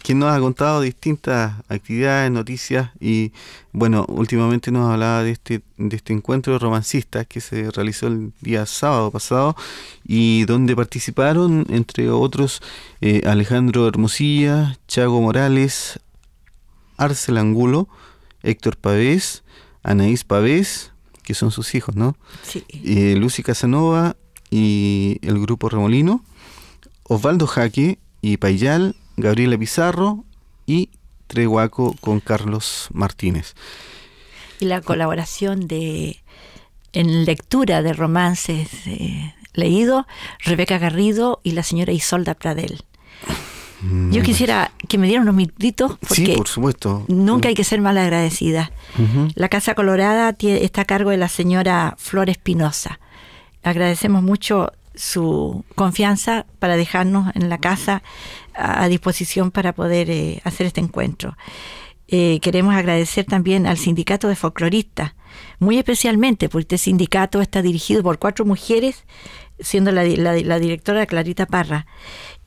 [0.03, 3.31] que nos ha contado distintas actividades, noticias y
[3.71, 8.31] bueno, últimamente nos hablaba de este, de este encuentro de romancistas que se realizó el
[8.41, 9.55] día sábado pasado
[10.03, 12.61] y donde participaron entre otros
[13.01, 15.99] eh, Alejandro Hermosilla, Chago Morales,
[16.97, 17.87] Arcel Angulo,
[18.43, 19.43] Héctor Pavés,
[19.83, 20.91] Anaís Pavés,
[21.23, 22.15] que son sus hijos, ¿no?
[22.43, 22.63] Sí.
[22.69, 24.15] eh, Lucy Casanova
[24.51, 26.23] y el grupo Remolino,
[27.03, 30.23] Osvaldo Jaque y Payal, Gabriela Pizarro
[30.65, 30.89] y
[31.27, 33.53] Trehuaco con Carlos Martínez.
[34.59, 36.21] Y la colaboración de
[36.91, 40.05] en lectura de romances eh, leídos,
[40.43, 42.83] Rebeca Garrido y la señora Isolda Pradel.
[44.11, 46.25] Yo quisiera que me dieran unos minutitos porque Mm.
[46.25, 47.05] sí, por supuesto.
[47.07, 48.71] nunca hay que ser mal agradecida.
[49.35, 52.99] La Casa Colorada está a cargo de la señora Flor Espinosa.
[53.63, 58.03] Agradecemos mucho su confianza para dejarnos en la casa
[58.59, 61.37] a, disposición para poder eh, hacer este encuentro.
[62.07, 65.13] Eh, queremos agradecer también al sindicato de folcloristas,
[65.59, 69.05] muy especialmente porque este sindicato está dirigido por cuatro mujeres,
[69.59, 71.85] siendo la, la la directora Clarita Parra,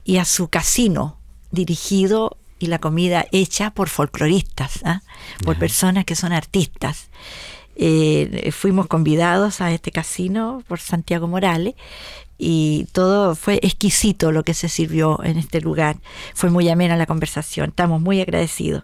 [0.03, 1.17] y a su casino
[1.51, 5.01] dirigido y la comida hecha por folcloristas, ¿ah?
[5.43, 7.09] por personas que son artistas.
[7.75, 11.73] Eh, fuimos convidados a este casino por Santiago Morales
[12.37, 15.97] y todo fue exquisito lo que se sirvió en este lugar.
[16.33, 18.83] Fue muy amena la conversación, estamos muy agradecidos.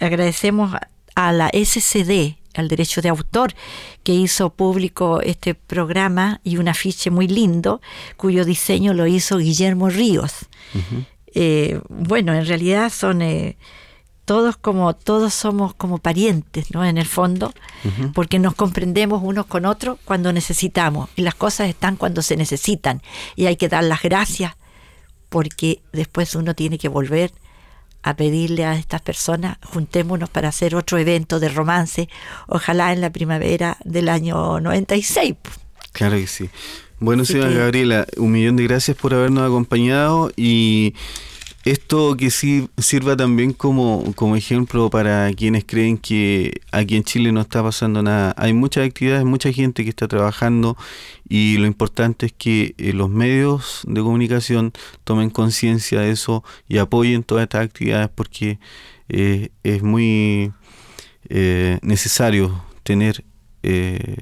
[0.00, 0.72] Agradecemos
[1.14, 3.54] a la SCD, al derecho de autor,
[4.02, 7.80] que hizo público este programa y un afiche muy lindo,
[8.16, 10.46] cuyo diseño lo hizo Guillermo Ríos.
[11.34, 13.56] Eh, bueno, en realidad son eh,
[14.26, 16.84] todos como todos somos como parientes, ¿no?
[16.84, 17.54] En el fondo,
[18.12, 23.00] porque nos comprendemos unos con otros cuando necesitamos y las cosas están cuando se necesitan
[23.36, 24.54] y hay que dar las gracias
[25.28, 27.32] porque después uno tiene que volver
[28.02, 32.08] a pedirle a estas personas, juntémonos para hacer otro evento de romance,
[32.48, 35.34] ojalá en la primavera del año 96.
[35.92, 36.50] Claro que sí.
[36.98, 40.94] Bueno, señora Gabriela, un millón de gracias por habernos acompañado y
[41.66, 47.32] esto que sí sirva también como, como ejemplo para quienes creen que aquí en Chile
[47.32, 48.34] no está pasando nada.
[48.36, 50.76] Hay muchas actividades, mucha gente que está trabajando
[51.28, 56.78] y lo importante es que eh, los medios de comunicación tomen conciencia de eso y
[56.78, 58.60] apoyen todas estas actividades porque
[59.08, 60.52] eh, es muy
[61.28, 63.24] eh, necesario tener
[63.64, 64.16] eh,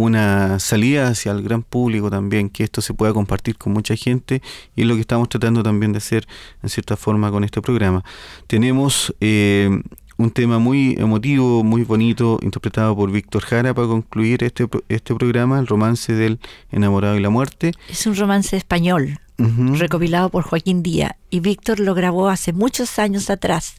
[0.00, 4.42] una salida hacia el gran público también, que esto se pueda compartir con mucha gente
[4.74, 6.26] y es lo que estamos tratando también de hacer
[6.62, 8.02] en cierta forma con este programa.
[8.46, 9.70] Tenemos eh,
[10.16, 15.58] un tema muy emotivo, muy bonito, interpretado por Víctor Jara para concluir este, este programa,
[15.58, 16.40] el romance del
[16.70, 17.72] enamorado y la muerte.
[17.88, 23.30] Es un romance español recopilado por Joaquín Díaz y Víctor lo grabó hace muchos años
[23.30, 23.76] atrás,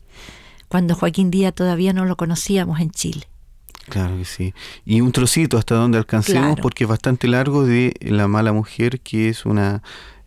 [0.68, 3.31] cuando Joaquín Díaz todavía no lo conocíamos en Chile.
[3.92, 4.54] Claro que sí.
[4.86, 6.62] Y un trocito hasta donde alcancemos, Claro.
[6.62, 9.84] porque es bastante largo, de La mala mujer, que es una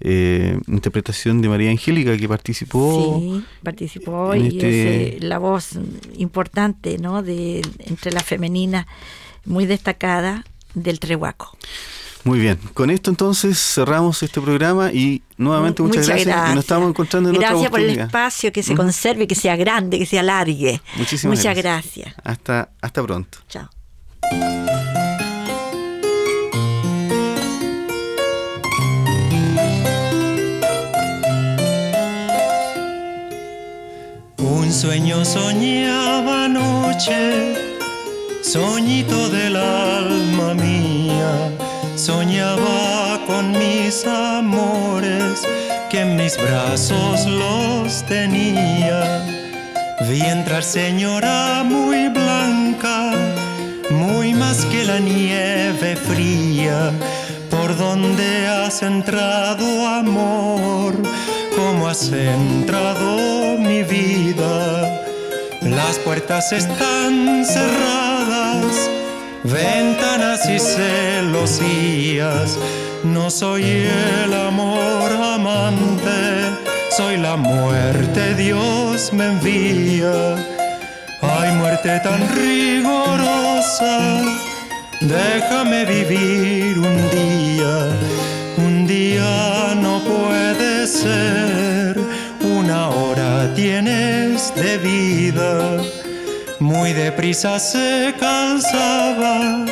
[0.07, 3.19] eh, interpretación de María Angélica que participó.
[3.21, 5.79] Sí, participó y este- es eh, la voz
[6.19, 7.23] importante, ¿no?
[7.23, 8.87] De entre la femenina
[9.47, 10.45] muy destacada
[10.75, 11.57] del Trehuaco.
[12.25, 12.59] Muy bien.
[12.73, 16.51] Con esto entonces cerramos este programa y nuevamente Mu- muchas, gracias.
[16.51, 19.57] Y nos estamos encontrando en Gracias otra por el espacio, que se conserve, que sea
[19.57, 20.81] grande, que se alargue.
[20.97, 22.07] Muchísimas Muchas gracias.
[22.07, 22.15] gracias.
[22.25, 23.39] Hasta, hasta pronto.
[23.49, 23.69] Chao.
[34.39, 37.55] Un sueño soñaba anoche,
[38.43, 41.51] soñito del alma mía,
[42.05, 45.41] soñaba con mis amores,
[45.91, 49.25] que en mis brazos los tenía.
[50.07, 53.13] Vi entrar señora muy blanca,
[53.89, 56.93] muy más que la nieve fría,
[57.51, 60.93] por donde has entrado amor,
[61.57, 65.01] como has entrado mi vida.
[65.63, 68.91] Las puertas están cerradas,
[69.45, 72.59] ventanas y celosías.
[73.05, 73.87] No soy
[74.25, 76.49] el amor amante,
[76.97, 80.35] soy la muerte, Dios me envía.
[81.23, 84.23] Ay, muerte tan rigorosa,
[85.01, 87.91] déjame vivir un día.
[88.57, 91.99] Un día no puede ser,
[92.41, 95.83] una hora tienes de vida.
[96.65, 99.67] Muy deprisa se calzaba,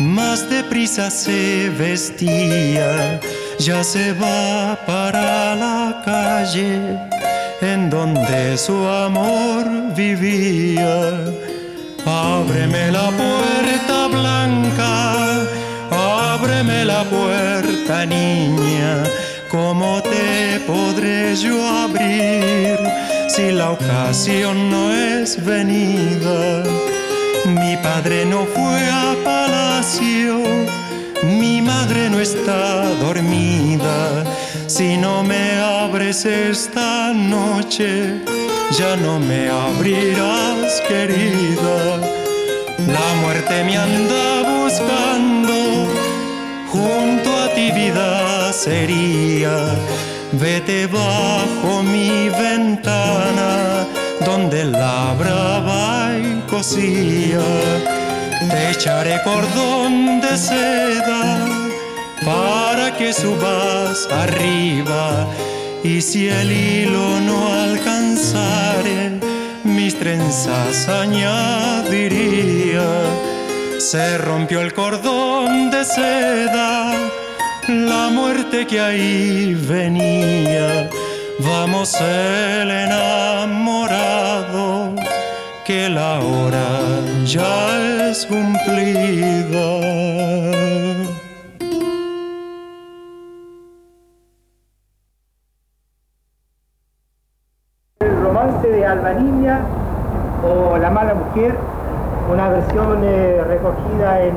[0.00, 3.20] más deprisa se vestía,
[3.58, 6.80] ya se va para la calle
[7.60, 11.10] en donde su amor vivía.
[12.06, 15.42] Ábreme la puerta blanca,
[16.32, 19.04] ábreme la puerta niña,
[19.50, 22.85] ¿cómo te podré yo abrir
[23.36, 26.64] si la ocasión no es venida?
[27.44, 30.42] Mi padre no fue a palacio,
[31.22, 34.24] mi madre no está dormida,
[34.66, 38.22] si no me abres esta noche
[38.78, 41.78] ya no me abrirás, querida.
[42.96, 45.56] La muerte me anda buscando,
[46.72, 48.15] junto a ti vida
[48.56, 49.54] sería.
[50.32, 53.86] Vete bajo mi ventana,
[54.24, 57.44] donde labraba y cosía.
[58.50, 61.46] Te echaré cordón de seda
[62.24, 65.26] para que subas arriba
[65.84, 69.20] y si el hilo no alcanzare,
[69.64, 72.86] mis trenzas añadiría.
[73.78, 76.92] Se rompió el cordón de seda,
[77.68, 80.88] la muerte que ahí venía.
[81.38, 84.16] Vamos el enamorado,
[85.64, 86.80] que la hora
[87.24, 89.96] ya es cumplida.
[98.62, 99.60] de Alba Niña
[100.42, 101.54] o La Mala Mujer,
[102.30, 104.34] una versión eh, recogida en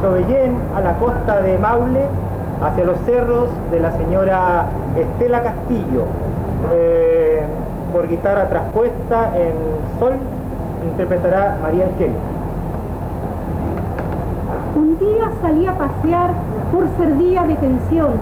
[0.00, 2.06] Chobellén, a la costa de Maule,
[2.62, 6.04] hacia los cerros de la señora Estela Castillo,
[6.72, 7.42] eh,
[7.92, 9.52] por guitarra traspuesta en
[9.98, 10.12] Sol,
[10.90, 12.18] interpretará María Angélica.
[14.76, 16.30] Un día salí a pasear
[16.72, 18.12] por ser día de tensión,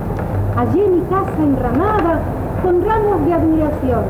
[0.56, 2.20] allí en mi casa enramada,
[2.62, 4.04] con ramos de admiración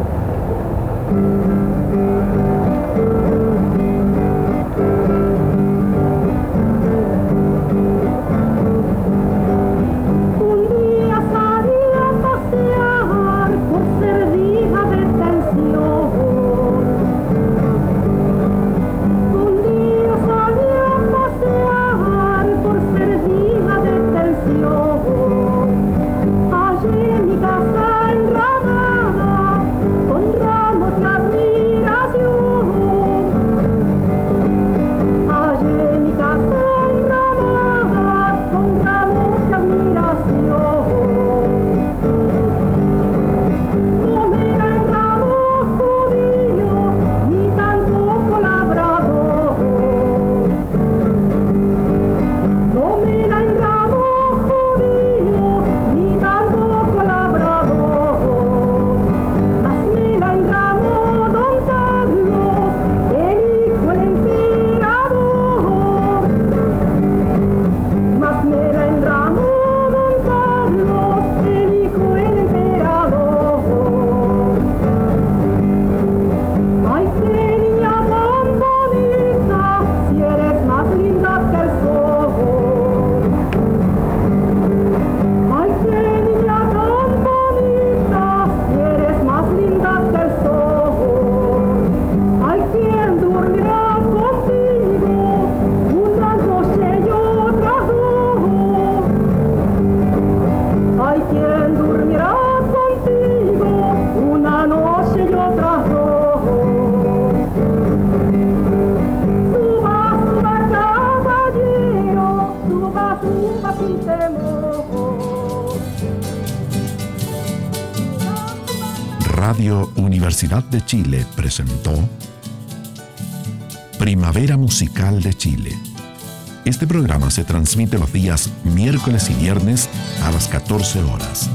[126.70, 129.88] Este programa se transmite los días miércoles y viernes
[130.22, 131.50] a las 14 horas.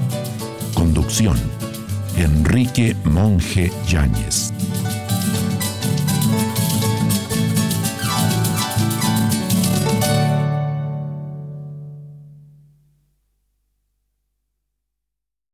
[0.74, 1.38] Conducción,
[2.18, 4.55] Enrique Monje Yáñez.